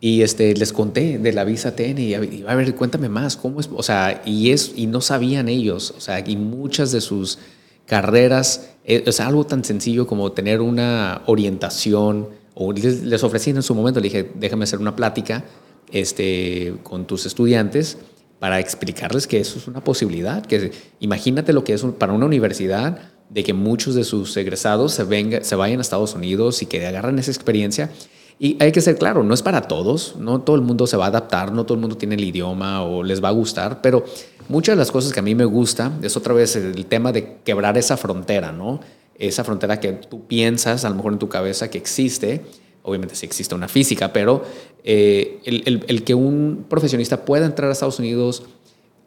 Y 0.00 0.22
este, 0.22 0.54
les 0.54 0.72
conté 0.72 1.18
de 1.18 1.32
la 1.32 1.44
visa 1.44 1.74
TN 1.74 1.98
y 1.98 2.14
a, 2.14 2.54
ver, 2.54 2.74
cuéntame 2.74 3.08
más, 3.08 3.36
¿cómo 3.36 3.60
es? 3.60 3.70
O 3.74 3.82
sea, 3.82 4.22
y, 4.26 4.50
es, 4.50 4.72
y 4.76 4.86
no 4.86 5.00
sabían 5.00 5.48
ellos, 5.48 5.94
o 5.96 6.00
sea, 6.00 6.22
y 6.26 6.36
muchas 6.36 6.92
de 6.92 7.00
sus 7.00 7.38
carreras, 7.86 8.68
es, 8.84 9.00
eh, 9.00 9.04
es 9.06 9.20
algo 9.20 9.46
tan 9.46 9.64
sencillo 9.64 10.06
como 10.06 10.32
tener 10.32 10.60
una 10.60 11.22
orientación, 11.26 12.28
o 12.54 12.72
les, 12.72 13.22
ofrecí 13.22 13.50
en 13.50 13.62
su 13.62 13.74
momento, 13.74 14.00
le 14.00 14.04
dije, 14.04 14.30
déjame 14.34 14.64
hacer 14.64 14.78
una 14.78 14.94
plática 14.94 15.44
este, 15.92 16.74
con 16.82 17.06
tus 17.06 17.26
estudiantes 17.26 17.98
para 18.38 18.60
explicarles 18.60 19.26
que 19.26 19.40
eso 19.40 19.58
es 19.58 19.66
una 19.66 19.82
posibilidad, 19.82 20.44
que 20.44 20.72
imagínate 21.00 21.52
lo 21.52 21.64
que 21.64 21.72
es 21.72 21.82
para 21.98 22.12
una 22.12 22.26
universidad 22.26 22.98
de 23.30 23.42
que 23.42 23.54
muchos 23.54 23.94
de 23.94 24.04
sus 24.04 24.36
egresados 24.36 24.92
se, 24.92 25.04
venga, 25.04 25.42
se 25.42 25.56
vayan 25.56 25.78
a 25.78 25.82
Estados 25.82 26.14
Unidos 26.14 26.62
y 26.62 26.66
que 26.66 26.86
agarren 26.86 27.18
esa 27.18 27.30
experiencia. 27.30 27.90
Y 28.38 28.56
hay 28.60 28.72
que 28.72 28.80
ser 28.80 28.98
claro, 28.98 29.22
no 29.22 29.32
es 29.32 29.42
para 29.42 29.62
todos, 29.62 30.16
no 30.18 30.40
todo 30.40 30.56
el 30.56 30.62
mundo 30.62 30.86
se 30.86 30.96
va 30.96 31.06
a 31.06 31.08
adaptar, 31.08 31.52
no 31.52 31.64
todo 31.64 31.74
el 31.74 31.80
mundo 31.80 31.96
tiene 31.96 32.16
el 32.16 32.24
idioma 32.24 32.82
o 32.82 33.02
les 33.02 33.22
va 33.22 33.28
a 33.28 33.32
gustar, 33.32 33.80
pero 33.80 34.04
muchas 34.48 34.74
de 34.74 34.78
las 34.78 34.90
cosas 34.90 35.12
que 35.12 35.20
a 35.20 35.22
mí 35.22 35.34
me 35.34 35.44
gusta 35.44 35.92
es 36.02 36.16
otra 36.16 36.34
vez 36.34 36.56
el 36.56 36.84
tema 36.86 37.12
de 37.12 37.38
quebrar 37.44 37.78
esa 37.78 37.96
frontera, 37.96 38.52
¿no? 38.52 38.80
Esa 39.18 39.44
frontera 39.44 39.80
que 39.80 39.92
tú 39.92 40.26
piensas, 40.26 40.84
a 40.84 40.90
lo 40.90 40.96
mejor 40.96 41.12
en 41.12 41.18
tu 41.18 41.28
cabeza, 41.28 41.70
que 41.70 41.78
existe, 41.78 42.42
obviamente 42.82 43.14
sí 43.14 43.26
existe 43.26 43.54
una 43.54 43.68
física, 43.68 44.12
pero 44.12 44.44
eh, 44.84 45.40
el, 45.44 46.04
que 46.04 46.14
un 46.14 46.66
profesionista 46.68 47.24
pueda 47.24 47.46
entrar 47.46 47.70
a 47.70 47.72
Estados 47.72 47.98
Unidos, 47.98 48.44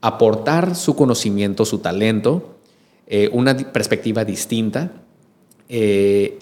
aportar 0.02 0.76
su 0.76 0.96
conocimiento, 0.96 1.66
su 1.66 1.80
talento, 1.80 2.58
eh, 3.06 3.30
una 3.32 3.56
perspectiva 3.56 4.26
distinta, 4.26 4.92
eh, 5.70 6.40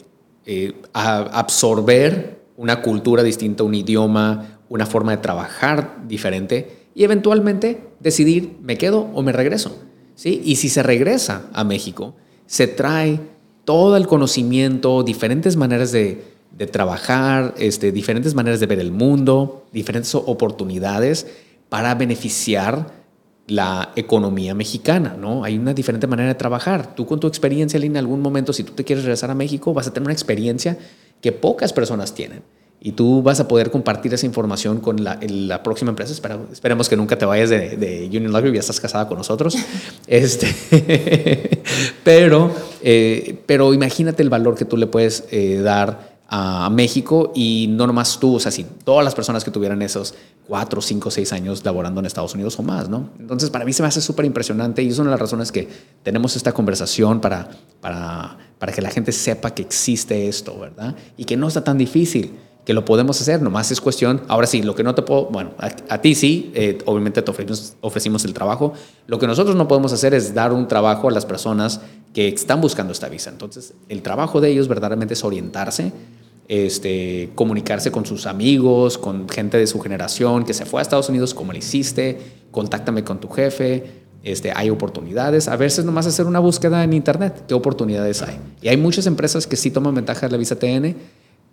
absorber 0.94 2.42
una 2.58 2.82
cultura 2.82 3.24
distinta, 3.24 3.64
un 3.64 3.76
idioma, 3.76 4.60
una 4.70 4.86
forma 4.86 5.12
de 5.12 5.18
trabajar 5.18 6.08
diferente 6.08 6.86
y 6.96 7.04
eventualmente 7.04 7.84
decidir, 8.00 8.58
¿me 8.62 8.78
quedo 8.78 9.10
o 9.14 9.22
me 9.22 9.34
regreso? 9.34 9.78
¿Sí? 10.16 10.42
Y 10.46 10.56
si 10.56 10.70
se 10.70 10.82
regresa 10.82 11.50
a 11.52 11.66
México, 11.66 12.16
se 12.46 12.68
trae 12.68 13.20
todo 13.66 13.98
el 13.98 14.08
conocimiento, 14.08 15.04
diferentes 15.04 15.56
maneras 15.56 15.92
de, 15.92 16.36
trabajar, 16.72 17.54
este, 17.58 17.92
diferentes 17.92 18.34
maneras 18.34 18.62
de 18.62 18.66
ver 18.66 18.80
el 18.80 18.92
mundo, 18.92 19.66
diferentes 19.74 20.16
oportunidades 20.16 21.28
para 21.68 21.94
beneficiar 21.96 22.94
la 23.48 23.92
economía 23.96 24.56
mexicana, 24.56 25.18
¿no? 25.20 25.44
Hay 25.44 25.58
una 25.58 25.74
diferente 25.74 26.08
manera 26.08 26.30
de 26.30 26.36
trabajar. 26.36 26.96
Tú 26.96 27.06
con 27.06 27.20
tu 27.20 27.28
experiencia, 27.28 27.80
en 27.80 27.98
algún 27.98 28.22
momento, 28.22 28.54
si 28.54 28.64
tú 28.64 28.72
te 28.72 28.86
quieres 28.86 29.04
regresar 29.04 29.30
a 29.30 29.36
México, 29.36 29.74
vas 29.74 29.88
a 29.88 29.94
tener 29.94 30.06
una 30.06 30.14
experiencia 30.14 30.78
que 31.22 31.32
pocas 31.32 31.74
personas 31.74 32.14
tienen 32.14 32.42
y 32.86 32.92
tú 32.92 33.24
vas 33.24 33.40
a 33.40 33.48
poder 33.48 33.72
compartir 33.72 34.14
esa 34.14 34.28
información 34.28 34.80
con 34.80 35.04
la, 35.04 35.20
la 35.28 35.64
próxima 35.64 35.90
empresa. 35.90 36.14
esperemos 36.52 36.88
que 36.88 36.96
nunca 36.96 37.18
te 37.18 37.26
vayas 37.26 37.50
de, 37.50 37.78
de 37.78 38.06
Union 38.06 38.32
Library, 38.32 38.54
ya 38.54 38.60
estás 38.60 38.80
casada 38.80 39.08
con 39.08 39.18
nosotros. 39.18 39.58
este, 40.08 41.64
pero, 42.04 42.52
eh, 42.84 43.42
pero 43.48 43.74
imagínate 43.74 44.22
el 44.22 44.30
valor 44.30 44.54
que 44.54 44.66
tú 44.66 44.78
le 44.78 44.86
puedes 44.86 45.24
eh, 45.32 45.62
dar 45.64 46.16
a 46.28 46.70
México 46.70 47.32
y 47.34 47.66
no 47.72 47.88
nomás 47.88 48.20
tú, 48.20 48.36
o 48.36 48.40
sea, 48.40 48.52
si 48.52 48.68
todas 48.84 49.04
las 49.04 49.16
personas 49.16 49.44
que 49.44 49.50
tuvieran 49.50 49.82
esos 49.82 50.14
cuatro, 50.48 50.80
cinco, 50.80 51.10
seis 51.10 51.34
años 51.34 51.66
laborando 51.66 52.02
en 52.02 52.06
Estados 52.06 52.36
Unidos 52.36 52.60
o 52.60 52.62
más, 52.62 52.88
¿no? 52.88 53.10
Entonces, 53.20 53.50
para 53.50 53.66
mí 53.66 53.74
se 53.74 53.82
me 53.82 53.88
hace 53.88 54.00
súper 54.00 54.26
impresionante 54.26 54.84
y 54.84 54.90
es 54.90 55.00
una 55.00 55.10
de 55.10 55.14
las 55.14 55.22
razones 55.22 55.52
que 55.52 55.68
tenemos 56.04 56.36
esta 56.36 56.52
conversación 56.52 57.20
para, 57.20 57.50
para, 57.82 58.38
para 58.60 58.72
que 58.72 58.84
la 58.84 58.92
gente 58.92 59.12
sepa 59.12 59.56
que 59.56 59.64
existe 59.64 60.28
esto, 60.28 60.60
¿verdad? 60.60 60.96
Y 61.18 61.26
que 61.26 61.36
no 61.36 61.48
está 61.48 61.64
tan 61.64 61.80
difícil 61.80 62.45
que 62.66 62.74
lo 62.74 62.84
podemos 62.84 63.22
hacer, 63.22 63.42
nomás 63.42 63.72
es 63.72 63.80
cuestión, 63.80 64.24
ahora 64.28 64.48
sí, 64.48 64.64
lo 64.64 64.74
que 64.74 64.84
no 64.84 64.96
te 64.96 65.04
puedo, 65.04 65.26
bueno, 65.26 65.52
a, 65.60 66.02
ti 66.02 66.16
sí, 66.16 66.52
eh, 66.56 66.80
obviamente 66.86 67.22
te 67.22 67.30
ofrecimos, 67.30 67.76
ofrecimos, 67.80 68.26
el 68.26 68.34
trabajo, 68.34 68.74
lo 69.06 69.20
que 69.20 69.28
nosotros 69.28 69.56
no 69.56 69.68
podemos 69.68 69.94
hacer 69.94 70.16
es 70.16 70.34
dar 70.34 70.52
un 70.52 70.68
trabajo 70.68 71.08
a 71.08 71.12
las 71.12 71.28
personas 71.28 71.82
que 72.14 72.28
están 72.28 72.62
buscando 72.62 72.92
esta 72.92 73.08
visa. 73.08 73.30
Entonces, 73.30 73.74
el 73.88 74.02
trabajo 74.02 74.42
de 74.42 74.50
ellos 74.50 74.68
verdaderamente 74.68 75.14
es 75.14 75.24
orientarse, 75.24 75.92
este, 76.48 77.30
comunicarse 77.36 77.92
con 77.92 78.06
sus 78.06 78.26
amigos, 78.26 78.98
con 78.98 79.30
gente 79.30 79.58
de 79.58 79.68
su 79.68 79.80
generación 79.80 80.44
que 80.44 80.54
se 80.54 80.66
fue 80.66 80.82
a 80.82 80.84
Estados 80.84 81.10
Unidos, 81.10 81.36
como 81.36 81.52
lo 81.52 81.60
hiciste, 81.60 82.20
contáctame 82.50 83.04
con 83.04 83.20
tu 83.20 83.30
jefe, 83.30 84.06
este, 84.24 84.52
hay 84.56 84.72
oportunidades. 84.72 85.48
A 85.48 85.56
veces 85.56 85.86
nomás 85.86 86.08
hacer 86.08 86.26
una 86.26 86.40
búsqueda 86.40 86.84
en 86.84 86.94
internet, 86.94 87.44
qué 87.48 87.54
oportunidades 87.54 88.24
hay. 88.24 88.40
Y 88.62 88.70
hay 88.70 88.78
muchas 88.78 89.06
empresas 89.06 89.46
que 89.46 89.56
sí 89.56 89.70
toman 89.70 89.94
ventaja 89.94 90.26
de 90.26 90.32
la 90.32 90.38
visa 90.38 90.58
TN. 90.58 90.96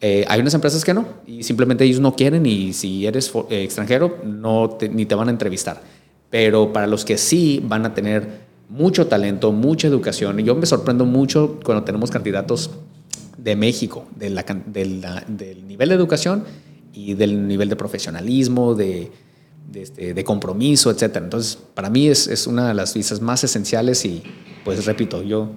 Eh, 0.05 0.25
hay 0.27 0.41
unas 0.41 0.53
empresas 0.53 0.85
que 0.85 0.93
no, 0.93 1.07
y 1.29 1.45
simplemente 1.45 1.85
ellos 1.85 2.01
no 2.01 2.17
quieren 2.17 2.45
y 2.45 2.73
si 2.73 3.07
eres 3.07 3.33
eh, 3.51 3.63
extranjero 3.63 4.19
no 4.25 4.77
ni 4.91 5.07
te 5.07 5.15
van 5.15 5.29
a 5.29 5.31
entrevistar. 5.31 5.81
Pero 6.29 6.73
para 6.73 6.89
los 6.89 7.05
que 7.05 7.17
sí 7.17 7.63
van 7.65 7.87
a 7.87 7.95
tener 7.95 8.43
mucho 8.69 9.07
talento, 9.07 9.53
mucha 9.53 9.87
educación, 9.87 10.39
yo 10.39 10.57
me 10.57 10.67
sorprendo 10.67 11.05
mucho 11.05 11.61
cuando 11.65 11.85
tenemos 11.85 12.11
candidatos 12.11 12.71
de 13.39 13.55
México, 13.55 14.07
de 14.17 14.31
la, 14.31 14.43
del 14.43 15.69
nivel 15.69 15.91
de 15.91 15.95
educación 15.95 16.45
y 16.93 17.15
del 17.15 17.47
nivel 17.47 17.69
de 17.69 17.77
profesionalismo, 17.77 18.75
de, 18.75 19.09
de, 19.71 19.83
este, 19.83 20.15
de 20.15 20.25
compromiso, 20.25 20.91
etc. 20.91 21.19
Entonces, 21.19 21.57
para 21.75 21.91
mí 21.91 22.09
es, 22.09 22.27
es, 22.27 22.49
una 22.49 22.67
de 22.67 22.75
las 22.75 22.93
visas 22.95 23.21
más 23.21 23.45
esenciales 23.45 24.05
y, 24.05 24.25
pues 24.65 24.85
repito, 24.85 25.23
yo 25.23 25.51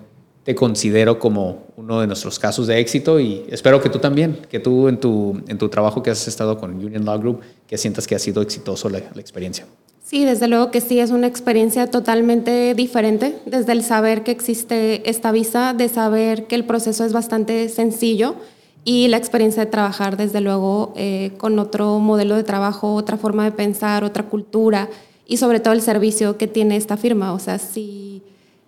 te 0.45 0.53
considero 0.53 1.17
como 1.17 1.63
uno 1.75 2.01
de 2.01 2.07
nuestros 2.07 2.37
casos 2.37 2.67
de 2.67 2.79
éxito 2.79 3.19
y 3.19 3.43
espero 3.49 3.81
que 3.81 3.89
tú 3.89 3.97
también, 3.97 4.37
que 4.47 4.59
tú 4.59 4.87
en 4.87 4.99
tu, 4.99 5.41
en 5.47 5.57
tu 5.57 5.69
trabajo 5.69 6.03
que 6.03 6.11
has 6.11 6.27
estado 6.27 6.59
con 6.59 6.75
Union 6.75 7.03
Law 7.03 7.19
Group, 7.19 7.41
que 7.67 7.79
sientas 7.79 8.05
que 8.05 8.13
ha 8.13 8.19
sido 8.19 8.43
exitoso 8.43 8.87
la, 8.87 8.99
la 9.15 9.21
experiencia. 9.21 9.65
Sí, 10.03 10.23
desde 10.23 10.47
luego 10.47 10.69
que 10.69 10.81
sí, 10.81 10.99
es 10.99 11.09
una 11.09 11.25
experiencia 11.25 11.89
totalmente 11.89 12.75
diferente, 12.75 13.39
desde 13.47 13.71
el 13.71 13.81
saber 13.81 14.23
que 14.23 14.29
existe 14.29 15.09
esta 15.09 15.31
visa, 15.31 15.73
de 15.73 15.89
saber 15.89 16.45
que 16.45 16.53
el 16.53 16.63
proceso 16.63 17.03
es 17.05 17.11
bastante 17.11 17.67
sencillo 17.67 18.35
y 18.83 19.07
la 19.07 19.17
experiencia 19.17 19.65
de 19.65 19.71
trabajar, 19.71 20.15
desde 20.15 20.41
luego, 20.41 20.93
eh, 20.95 21.31
con 21.39 21.57
otro 21.57 21.97
modelo 21.97 22.35
de 22.35 22.43
trabajo, 22.43 22.93
otra 22.93 23.17
forma 23.17 23.45
de 23.45 23.51
pensar, 23.51 24.03
otra 24.03 24.25
cultura 24.25 24.89
y 25.25 25.37
sobre 25.37 25.59
todo 25.59 25.73
el 25.73 25.81
servicio 25.81 26.37
que 26.37 26.45
tiene 26.45 26.75
esta 26.75 26.97
firma. 26.97 27.33
O 27.33 27.39
sea, 27.39 27.57
si 27.57 28.21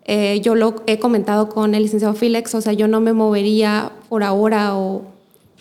eh, 0.07 0.39
yo 0.41 0.55
lo 0.55 0.75
he 0.87 0.99
comentado 0.99 1.49
con 1.49 1.75
el 1.75 1.83
licenciado 1.83 2.13
Filex, 2.13 2.55
o 2.55 2.61
sea, 2.61 2.73
yo 2.73 2.87
no 2.87 3.01
me 3.01 3.13
movería 3.13 3.91
por 4.09 4.23
ahora 4.23 4.77
o 4.77 5.03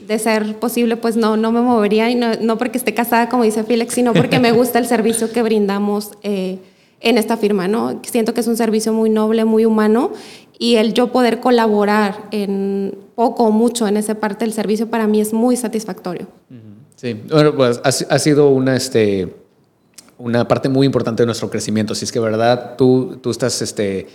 de 0.07 0.19
ser 0.19 0.57
posible, 0.57 0.97
pues 0.97 1.17
no, 1.17 1.37
no 1.37 1.53
me 1.53 1.61
movería 1.61 2.11
y 2.11 2.15
no, 2.15 2.35
no 2.41 2.57
porque 2.59 2.79
esté 2.79 2.95
casada, 2.95 3.29
como 3.29 3.43
dice 3.43 3.65
Filex, 3.65 3.93
sino 3.95 4.15
porque 4.15 4.39
me 4.39 4.53
gusta 4.53 4.79
el 4.79 4.87
servicio 4.87 5.33
que 5.33 5.43
brindamos. 5.43 6.13
Eh, 6.23 6.59
en 7.01 7.19
esta 7.19 7.37
firma, 7.37 7.69
¿no? 7.69 8.01
Siento 8.05 8.35
que 8.35 8.41
es 8.41 8.47
un 8.47 8.57
servicio 8.57 8.93
muy 8.93 9.11
noble, 9.11 9.45
muy 9.45 9.65
humano 9.65 10.13
y 10.59 10.77
el 10.77 10.95
yo 10.95 11.13
poder 11.13 11.41
colaborar 11.41 12.25
en 12.31 12.97
poco 13.15 13.45
o 13.45 13.51
mucho 13.51 13.87
en 13.87 13.97
esa 13.97 14.17
parte 14.17 14.45
del 14.45 14.55
servicio 14.55 14.89
para 14.89 15.07
mí 15.07 15.21
es 15.21 15.33
muy 15.33 15.57
satisfactorio. 15.57 16.27
Sí, 16.97 17.13
bueno, 17.29 17.55
pues 17.55 17.81
ha, 17.85 18.19
sido 18.19 18.49
una, 18.49 18.75
este, 18.75 19.35
una 20.17 20.49
parte 20.49 20.71
muy 20.71 20.87
importante 20.87 21.23
de 21.23 21.27
nuestro 21.27 21.51
crecimiento. 21.51 21.95
Si 21.95 22.07
es 22.07 22.13
que, 22.13 22.19
verdad, 22.19 22.77
tú, 22.79 23.19
tú 23.21 23.31
estás 23.31 23.61
este, 23.61 24.07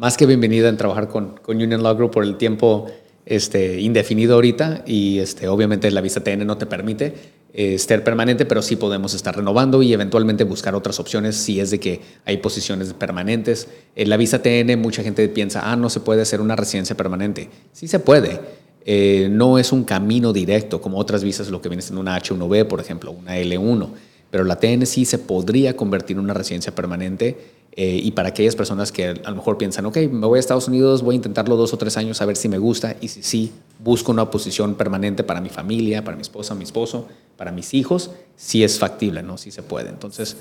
más 0.00 0.16
que 0.16 0.24
bienvenida 0.24 0.70
en 0.70 0.78
trabajar 0.78 1.08
con, 1.08 1.38
con 1.42 1.58
Union 1.58 1.82
Law 1.82 1.94
Group 1.94 2.12
por 2.12 2.24
el 2.24 2.38
tiempo 2.38 2.86
este, 3.26 3.82
indefinido 3.82 4.36
ahorita 4.36 4.82
y 4.86 5.18
este, 5.18 5.46
obviamente 5.46 5.90
la 5.90 6.00
visa 6.00 6.24
TN 6.24 6.46
no 6.46 6.56
te 6.56 6.64
permite 6.64 7.12
eh, 7.52 7.74
estar 7.74 8.02
permanente, 8.02 8.46
pero 8.46 8.62
sí 8.62 8.76
podemos 8.76 9.12
estar 9.12 9.36
renovando 9.36 9.82
y 9.82 9.92
eventualmente 9.92 10.44
buscar 10.44 10.74
otras 10.74 10.98
opciones 11.00 11.36
si 11.36 11.60
es 11.60 11.70
de 11.70 11.80
que 11.80 12.00
hay 12.24 12.38
posiciones 12.38 12.94
permanentes. 12.94 13.68
En 13.94 14.08
la 14.08 14.16
visa 14.16 14.40
TN 14.40 14.80
mucha 14.80 15.02
gente 15.02 15.28
piensa, 15.28 15.70
ah, 15.70 15.76
no 15.76 15.90
se 15.90 16.00
puede 16.00 16.22
hacer 16.22 16.40
una 16.40 16.56
residencia 16.56 16.96
permanente. 16.96 17.50
Sí 17.74 17.86
se 17.86 17.98
puede. 17.98 18.40
Eh, 18.86 19.28
no 19.30 19.58
es 19.58 19.70
un 19.70 19.84
camino 19.84 20.32
directo 20.32 20.80
como 20.80 20.96
otras 20.96 21.22
visas, 21.22 21.50
lo 21.50 21.60
que 21.60 21.68
viene 21.68 21.82
siendo 21.82 22.00
una 22.00 22.18
H1B, 22.18 22.66
por 22.68 22.80
ejemplo, 22.80 23.10
una 23.10 23.36
L1, 23.36 23.90
pero 24.30 24.44
la 24.44 24.56
TN 24.56 24.86
sí 24.86 25.04
se 25.04 25.18
podría 25.18 25.76
convertir 25.76 26.16
en 26.16 26.24
una 26.24 26.32
residencia 26.32 26.74
permanente 26.74 27.59
eh, 27.72 28.00
y 28.02 28.10
para 28.12 28.30
aquellas 28.30 28.56
personas 28.56 28.90
que 28.90 29.08
a 29.08 29.30
lo 29.30 29.36
mejor 29.36 29.56
piensan, 29.56 29.86
ok, 29.86 29.96
me 30.10 30.26
voy 30.26 30.38
a 30.38 30.40
Estados 30.40 30.66
Unidos, 30.66 31.02
voy 31.02 31.14
a 31.14 31.16
intentarlo 31.16 31.56
dos 31.56 31.72
o 31.72 31.78
tres 31.78 31.96
años 31.96 32.20
a 32.20 32.26
ver 32.26 32.36
si 32.36 32.48
me 32.48 32.58
gusta 32.58 32.96
y 33.00 33.08
si 33.08 33.22
sí, 33.22 33.52
busco 33.78 34.10
una 34.10 34.30
posición 34.30 34.74
permanente 34.74 35.22
para 35.22 35.40
mi 35.40 35.50
familia, 35.50 36.02
para 36.02 36.16
mi 36.16 36.22
esposa, 36.22 36.54
mi 36.54 36.64
esposo, 36.64 37.06
para 37.36 37.52
mis 37.52 37.72
hijos, 37.74 38.10
sí 38.36 38.64
es 38.64 38.78
factible, 38.78 39.22
¿no? 39.22 39.38
Sí 39.38 39.50
se 39.50 39.62
puede. 39.62 39.88
Entonces... 39.88 40.36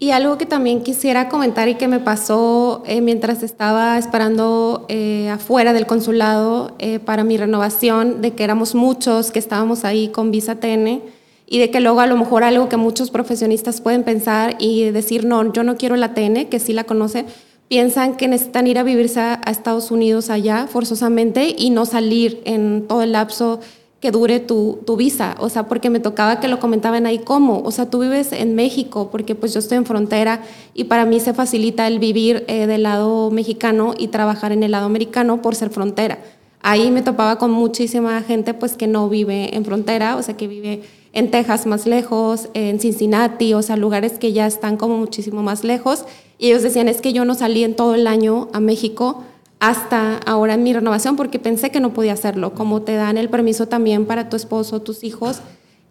Y 0.00 0.10
algo 0.10 0.36
que 0.36 0.44
también 0.44 0.82
quisiera 0.82 1.28
comentar 1.28 1.68
y 1.68 1.76
que 1.76 1.86
me 1.86 2.00
pasó 2.00 2.82
eh, 2.84 3.00
mientras 3.00 3.44
estaba 3.44 3.96
esperando 3.96 4.84
eh, 4.88 5.30
afuera 5.30 5.72
del 5.72 5.86
consulado 5.86 6.76
para 7.04 7.22
mi 7.22 7.36
renovación, 7.36 8.20
de 8.20 8.32
que 8.32 8.42
éramos 8.42 8.74
muchos 8.74 9.30
que 9.30 9.38
estábamos 9.38 9.84
ahí 9.84 10.08
con 10.08 10.32
visa 10.32 10.56
TN 10.56 11.00
y 11.46 11.58
de 11.58 11.70
que 11.70 11.80
luego 11.80 12.00
a 12.00 12.06
lo 12.06 12.16
mejor 12.16 12.44
algo 12.44 12.68
que 12.68 12.76
muchos 12.76 13.10
profesionistas 13.10 13.80
pueden 13.80 14.02
pensar 14.02 14.56
y 14.58 14.90
decir, 14.90 15.24
no, 15.24 15.52
yo 15.52 15.62
no 15.62 15.76
quiero 15.76 15.96
la 15.96 16.14
TN, 16.14 16.46
que 16.46 16.58
sí 16.58 16.72
la 16.72 16.84
conoce, 16.84 17.26
piensan 17.68 18.16
que 18.16 18.28
necesitan 18.28 18.66
ir 18.66 18.78
a 18.78 18.82
vivirse 18.82 19.20
a, 19.20 19.40
Estados 19.46 19.90
Unidos 19.90 20.30
allá 20.30 20.66
forzosamente 20.66 21.54
y 21.56 21.70
no 21.70 21.86
salir 21.86 22.42
en 22.44 22.86
todo 22.88 23.02
el 23.02 23.12
lapso 23.12 23.60
que 24.00 24.10
dure 24.10 24.38
tu, 24.38 24.80
tu, 24.84 24.96
visa, 24.96 25.34
o 25.38 25.48
sea, 25.48 25.66
porque 25.66 25.88
me 25.88 25.98
tocaba 25.98 26.38
que 26.38 26.46
lo 26.46 26.60
comentaban 26.60 27.06
ahí 27.06 27.20
cómo, 27.20 27.62
o 27.64 27.70
sea, 27.70 27.88
tú 27.88 28.00
vives 28.00 28.32
en 28.32 28.54
México, 28.54 29.08
porque 29.10 29.34
pues 29.34 29.54
yo 29.54 29.60
estoy 29.60 29.78
en 29.78 29.86
frontera 29.86 30.42
y 30.74 30.84
para 30.84 31.06
mí 31.06 31.20
se 31.20 31.32
facilita 31.32 31.86
el 31.86 31.98
vivir 31.98 32.44
eh, 32.48 32.66
del 32.66 32.82
lado 32.82 33.30
mexicano 33.30 33.94
y 33.96 34.08
trabajar 34.08 34.52
en 34.52 34.62
el 34.62 34.72
lado 34.72 34.84
americano 34.84 35.40
por 35.40 35.54
ser 35.54 35.70
frontera. 35.70 36.18
Ahí 36.60 36.90
me 36.90 37.00
topaba 37.00 37.38
con 37.38 37.50
muchísima 37.50 38.20
gente 38.22 38.52
pues 38.52 38.76
que 38.76 38.86
no 38.86 39.08
vive 39.08 39.56
en 39.56 39.64
frontera, 39.64 40.16
o 40.16 40.22
sea, 40.22 40.36
que 40.36 40.48
vive 40.48 40.82
en 41.14 41.30
Texas 41.30 41.64
más 41.64 41.86
lejos, 41.86 42.48
en 42.54 42.80
Cincinnati, 42.80 43.54
o 43.54 43.62
sea, 43.62 43.76
lugares 43.76 44.18
que 44.18 44.32
ya 44.32 44.46
están 44.46 44.76
como 44.76 44.98
muchísimo 44.98 45.42
más 45.42 45.62
lejos. 45.62 46.04
Y 46.38 46.48
ellos 46.48 46.62
decían, 46.62 46.88
es 46.88 47.00
que 47.00 47.12
yo 47.12 47.24
no 47.24 47.34
salí 47.34 47.62
en 47.62 47.76
todo 47.76 47.94
el 47.94 48.08
año 48.08 48.48
a 48.52 48.60
México 48.60 49.22
hasta 49.60 50.18
ahora 50.26 50.54
en 50.54 50.64
mi 50.64 50.72
renovación 50.72 51.16
porque 51.16 51.38
pensé 51.38 51.70
que 51.70 51.80
no 51.80 51.94
podía 51.94 52.12
hacerlo, 52.12 52.52
como 52.52 52.82
te 52.82 52.96
dan 52.96 53.16
el 53.16 53.30
permiso 53.30 53.68
también 53.68 54.04
para 54.04 54.28
tu 54.28 54.36
esposo, 54.36 54.82
tus 54.82 55.04
hijos, 55.04 55.40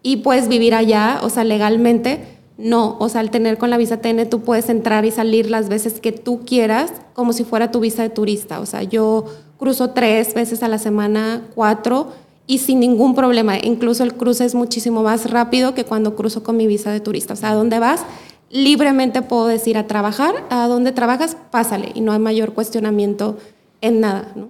y 0.02 0.18
puedes 0.18 0.48
vivir 0.48 0.74
allá, 0.74 1.20
o 1.22 1.30
sea, 1.30 1.42
legalmente. 1.42 2.20
No, 2.56 2.96
o 3.00 3.08
sea, 3.08 3.20
al 3.20 3.30
tener 3.30 3.58
con 3.58 3.70
la 3.70 3.78
visa 3.78 4.00
TN 4.00 4.28
tú 4.30 4.42
puedes 4.42 4.68
entrar 4.68 5.04
y 5.04 5.10
salir 5.10 5.50
las 5.50 5.68
veces 5.68 5.98
que 5.98 6.12
tú 6.12 6.42
quieras, 6.44 6.92
como 7.14 7.32
si 7.32 7.42
fuera 7.42 7.72
tu 7.72 7.80
visa 7.80 8.02
de 8.02 8.10
turista. 8.10 8.60
O 8.60 8.66
sea, 8.66 8.82
yo 8.84 9.24
cruzo 9.58 9.90
tres 9.90 10.34
veces 10.34 10.62
a 10.62 10.68
la 10.68 10.78
semana, 10.78 11.42
cuatro, 11.54 12.12
y 12.46 12.58
sin 12.58 12.80
ningún 12.80 13.14
problema. 13.14 13.58
Incluso 13.58 14.04
el 14.04 14.14
cruce 14.14 14.44
es 14.44 14.54
muchísimo 14.54 15.02
más 15.02 15.30
rápido 15.30 15.74
que 15.74 15.84
cuando 15.84 16.14
cruzo 16.14 16.42
con 16.42 16.56
mi 16.56 16.66
visa 16.66 16.92
de 16.92 17.00
turista. 17.00 17.34
O 17.34 17.36
sea, 17.36 17.50
¿a 17.50 17.54
dónde 17.54 17.78
vas? 17.78 18.04
Libremente 18.50 19.22
puedo 19.22 19.46
decir 19.46 19.76
a 19.78 19.86
trabajar, 19.86 20.34
a 20.50 20.68
dónde 20.68 20.92
trabajas, 20.92 21.36
pásale 21.50 21.92
y 21.94 22.00
no 22.00 22.12
hay 22.12 22.18
mayor 22.18 22.52
cuestionamiento 22.52 23.38
en 23.80 24.00
nada. 24.00 24.32
¿no? 24.36 24.48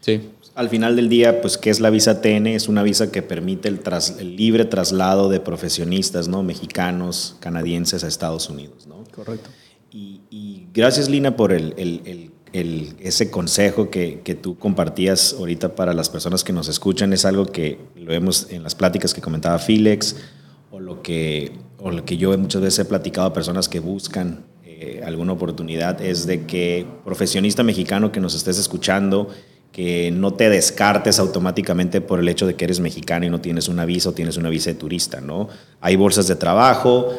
Sí. 0.00 0.30
Al 0.54 0.68
final 0.68 0.96
del 0.96 1.08
día, 1.08 1.40
pues, 1.40 1.56
¿qué 1.56 1.70
es 1.70 1.78
la 1.78 1.88
visa 1.88 2.20
TN? 2.20 2.48
Es 2.48 2.66
una 2.66 2.82
visa 2.82 3.12
que 3.12 3.22
permite 3.22 3.68
el, 3.68 3.80
el 4.18 4.36
libre 4.36 4.64
traslado 4.64 5.28
de 5.28 5.38
profesionistas, 5.38 6.26
¿no? 6.26 6.42
Mexicanos, 6.42 7.36
canadienses 7.38 8.02
a 8.02 8.08
Estados 8.08 8.50
Unidos, 8.50 8.88
¿no? 8.88 9.04
Correcto. 9.14 9.50
Y, 9.90 10.20
y 10.30 10.66
gracias, 10.72 11.08
Lina, 11.08 11.36
por 11.36 11.52
el, 11.52 11.74
el, 11.76 12.30
el 12.52 12.96
ese 13.00 13.30
consejo 13.30 13.90
que, 13.90 14.20
que, 14.22 14.34
tú 14.34 14.58
compartías 14.58 15.34
ahorita 15.38 15.74
para 15.74 15.94
las 15.94 16.08
personas 16.08 16.44
que 16.44 16.52
nos 16.52 16.68
escuchan 16.68 17.12
es 17.12 17.24
algo 17.24 17.46
que 17.46 17.78
lo 17.96 18.10
vemos 18.10 18.48
en 18.50 18.62
las 18.62 18.74
pláticas 18.74 19.14
que 19.14 19.20
comentaba 19.20 19.58
Filex 19.58 20.16
o 20.70 20.80
lo 20.80 21.02
que, 21.02 21.52
o 21.78 21.90
lo 21.90 22.04
que 22.04 22.16
yo 22.16 22.36
muchas 22.38 22.62
veces 22.62 22.80
he 22.80 22.84
platicado 22.84 23.28
a 23.28 23.32
personas 23.32 23.68
que 23.68 23.80
buscan 23.80 24.44
eh, 24.64 25.02
alguna 25.04 25.32
oportunidad, 25.32 26.00
es 26.00 26.26
de 26.26 26.46
que 26.46 26.86
profesionista 27.04 27.62
mexicano 27.62 28.12
que 28.12 28.20
nos 28.20 28.34
estés 28.34 28.58
escuchando, 28.58 29.28
que 29.72 30.10
no 30.10 30.34
te 30.34 30.48
descartes 30.48 31.18
automáticamente 31.18 32.00
por 32.00 32.20
el 32.20 32.28
hecho 32.28 32.46
de 32.46 32.54
que 32.54 32.64
eres 32.64 32.80
mexicano 32.80 33.26
y 33.26 33.30
no 33.30 33.40
tienes 33.40 33.68
una 33.68 33.84
visa 33.84 34.10
o 34.10 34.12
tienes 34.12 34.36
una 34.36 34.50
visa 34.50 34.70
de 34.70 34.76
turista, 34.76 35.20
¿no? 35.20 35.48
Hay 35.80 35.96
bolsas 35.96 36.26
de 36.26 36.36
trabajo, 36.36 37.12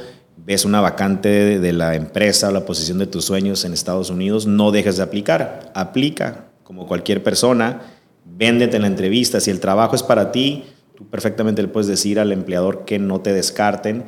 ves 0.49 0.65
una 0.65 0.81
vacante 0.81 1.59
de 1.59 1.73
la 1.73 1.93
empresa 1.93 2.49
o 2.49 2.51
la 2.51 2.65
posición 2.65 2.97
de 2.97 3.05
tus 3.05 3.23
sueños 3.23 3.65
en 3.65 3.73
Estados 3.73 4.09
Unidos, 4.09 4.47
no 4.47 4.71
dejes 4.71 4.97
de 4.97 5.03
aplicar. 5.03 5.71
Aplica 5.75 6.45
como 6.63 6.87
cualquier 6.87 7.21
persona, 7.21 7.81
véndete 8.25 8.77
en 8.77 8.81
la 8.81 8.87
entrevista. 8.87 9.39
Si 9.39 9.51
el 9.51 9.59
trabajo 9.59 9.95
es 9.95 10.01
para 10.01 10.31
ti, 10.31 10.63
tú 10.95 11.07
perfectamente 11.07 11.61
le 11.61 11.67
puedes 11.67 11.85
decir 11.85 12.19
al 12.19 12.31
empleador 12.31 12.83
que 12.83 12.97
no 12.97 13.21
te 13.21 13.31
descarten, 13.31 14.05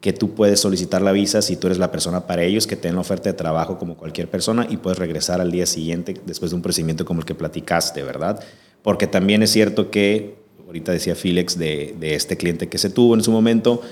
que 0.00 0.14
tú 0.14 0.34
puedes 0.34 0.60
solicitar 0.60 1.02
la 1.02 1.12
visa 1.12 1.42
si 1.42 1.56
tú 1.56 1.66
eres 1.66 1.76
la 1.76 1.92
persona 1.92 2.26
para 2.26 2.42
ellos, 2.42 2.66
que 2.66 2.76
te 2.76 2.90
la 2.90 3.00
oferta 3.00 3.28
de 3.28 3.34
trabajo 3.34 3.76
como 3.76 3.98
cualquier 3.98 4.30
persona 4.30 4.66
y 4.70 4.78
puedes 4.78 4.98
regresar 4.98 5.42
al 5.42 5.52
día 5.52 5.66
siguiente 5.66 6.18
después 6.24 6.52
de 6.52 6.56
un 6.56 6.62
procedimiento 6.62 7.04
como 7.04 7.20
el 7.20 7.26
que 7.26 7.34
platicaste, 7.34 8.02
¿verdad? 8.02 8.42
Porque 8.80 9.06
también 9.06 9.42
es 9.42 9.50
cierto 9.50 9.90
que, 9.90 10.36
ahorita 10.64 10.90
decía 10.90 11.14
Felix 11.14 11.58
de, 11.58 11.94
de 12.00 12.14
este 12.14 12.38
cliente 12.38 12.70
que 12.70 12.78
se 12.78 12.88
tuvo 12.88 13.14
en 13.14 13.22
su 13.22 13.30
momento, 13.30 13.82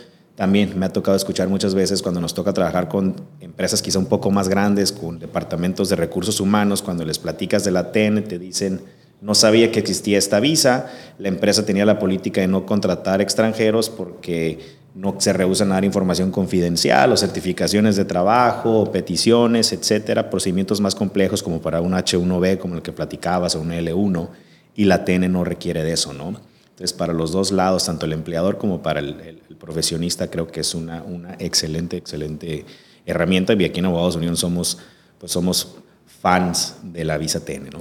también 0.40 0.78
me 0.78 0.86
ha 0.86 0.88
tocado 0.88 1.18
escuchar 1.18 1.50
muchas 1.50 1.74
veces 1.74 2.00
cuando 2.00 2.18
nos 2.18 2.32
toca 2.32 2.54
trabajar 2.54 2.88
con 2.88 3.14
empresas 3.42 3.82
quizá 3.82 3.98
un 3.98 4.06
poco 4.06 4.30
más 4.30 4.48
grandes, 4.48 4.90
con 4.90 5.18
departamentos 5.18 5.90
de 5.90 5.96
recursos 5.96 6.40
humanos, 6.40 6.80
cuando 6.80 7.04
les 7.04 7.18
platicas 7.18 7.62
de 7.62 7.70
la 7.70 7.92
TEN, 7.92 8.24
te 8.24 8.38
dicen, 8.38 8.80
no 9.20 9.34
sabía 9.34 9.70
que 9.70 9.80
existía 9.80 10.16
esta 10.16 10.40
visa, 10.40 10.86
la 11.18 11.28
empresa 11.28 11.66
tenía 11.66 11.84
la 11.84 11.98
política 11.98 12.40
de 12.40 12.46
no 12.46 12.64
contratar 12.64 13.20
extranjeros 13.20 13.90
porque 13.90 14.60
no 14.94 15.16
se 15.18 15.34
rehusan 15.34 15.72
a 15.72 15.74
dar 15.74 15.84
información 15.84 16.30
confidencial 16.30 17.12
o 17.12 17.18
certificaciones 17.18 17.96
de 17.96 18.06
trabajo, 18.06 18.90
peticiones, 18.90 19.74
etcétera, 19.74 20.30
procedimientos 20.30 20.80
más 20.80 20.94
complejos 20.94 21.42
como 21.42 21.60
para 21.60 21.82
un 21.82 21.92
H1B, 21.92 22.56
como 22.56 22.76
el 22.76 22.80
que 22.80 22.92
platicabas, 22.92 23.56
o 23.56 23.60
un 23.60 23.72
L1, 23.72 24.28
y 24.74 24.86
la 24.86 25.04
TN 25.04 25.30
no 25.30 25.44
requiere 25.44 25.84
de 25.84 25.92
eso, 25.92 26.14
¿no? 26.14 26.40
Entonces, 26.80 26.96
para 26.96 27.12
los 27.12 27.30
dos 27.30 27.52
lados, 27.52 27.84
tanto 27.84 28.06
el 28.06 28.14
empleador 28.14 28.56
como 28.56 28.80
para 28.80 29.00
el, 29.00 29.42
profesionista, 29.58 30.30
creo 30.30 30.46
que 30.46 30.60
es 30.60 30.74
una, 30.74 31.02
una 31.02 31.34
excelente, 31.38 31.98
excelente 31.98 32.64
herramienta. 33.04 33.52
Y 33.52 33.66
aquí 33.66 33.80
en 33.80 33.84
Abogados 33.84 34.16
Unión 34.16 34.34
somos, 34.34 34.78
pues 35.18 35.30
somos 35.30 35.74
fans 36.22 36.76
de 36.82 37.04
la 37.04 37.18
visa 37.18 37.44
TN, 37.44 37.68
¿no? 37.70 37.80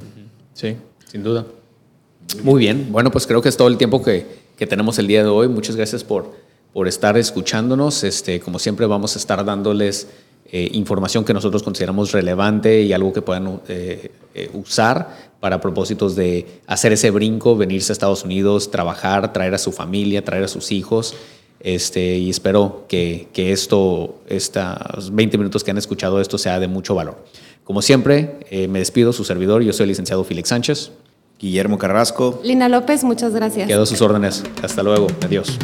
Sí, 0.54 0.76
sin 1.10 1.24
duda. 1.24 1.46
Muy 2.44 2.60
bien. 2.60 2.92
Bueno, 2.92 3.10
pues 3.10 3.26
creo 3.26 3.42
que 3.42 3.48
es 3.48 3.56
todo 3.56 3.70
el 3.70 3.78
tiempo 3.78 4.04
que, 4.04 4.26
que 4.58 4.68
tenemos 4.68 5.00
el 5.00 5.08
día 5.08 5.24
de 5.24 5.30
hoy. 5.30 5.48
Muchas 5.48 5.78
gracias 5.78 6.04
por, 6.04 6.36
por 6.74 6.86
estar 6.90 7.18
escuchándonos. 7.18 8.04
Este, 8.04 8.42
como 8.42 8.60
siempre, 8.60 8.86
vamos 8.86 9.16
a 9.16 9.20
estar 9.20 9.46
dándoles 9.46 10.08
eh, 10.52 10.70
información 10.74 11.24
que 11.24 11.34
nosotros 11.34 11.62
consideramos 11.62 12.12
relevante 12.12 12.82
y 12.82 12.92
algo 12.92 13.14
que 13.14 13.22
puedan 13.22 13.62
eh, 13.68 14.12
eh, 14.34 14.50
usar 14.54 15.30
para 15.40 15.62
propósitos 15.62 16.16
de 16.16 16.46
hacer 16.66 16.92
ese 16.92 17.12
brinco, 17.12 17.56
venirse 17.56 17.92
a 17.92 17.94
Estados 17.94 18.24
Unidos, 18.24 18.72
trabajar, 18.72 19.32
traer 19.32 19.54
a 19.54 19.58
su 19.60 19.72
familia, 19.72 20.24
traer 20.24 20.46
a 20.46 20.48
sus 20.48 20.72
hijos. 20.72 21.16
Este, 21.60 22.18
y 22.18 22.30
espero 22.30 22.86
que, 22.88 23.28
que 23.32 23.52
esto, 23.52 24.16
estos 24.28 25.14
20 25.14 25.38
minutos 25.38 25.64
que 25.64 25.72
han 25.72 25.78
escuchado 25.78 26.20
esto 26.20 26.38
sea 26.38 26.60
de 26.60 26.68
mucho 26.68 26.96
valor. 26.96 27.24
Como 27.64 27.82
siempre, 27.84 28.40
me 28.68 28.80
despido, 28.80 29.14
su 29.14 29.24
servidor, 29.24 29.62
yo 29.62 29.74
soy 29.74 29.84
el 29.84 29.90
licenciado 29.90 30.24
Félix 30.24 30.50
Sánchez. 30.50 30.92
Guillermo 31.40 31.78
Carrasco. 31.78 32.42
Lina 32.44 32.68
López, 32.68 33.04
muchas 33.04 33.34
gracias. 33.34 33.68
Quedo 33.68 33.84
a 33.84 33.86
sus 33.86 34.02
órdenes. 34.02 34.44
Hasta 34.62 34.84
luego. 34.84 35.08
Adiós. 35.24 35.58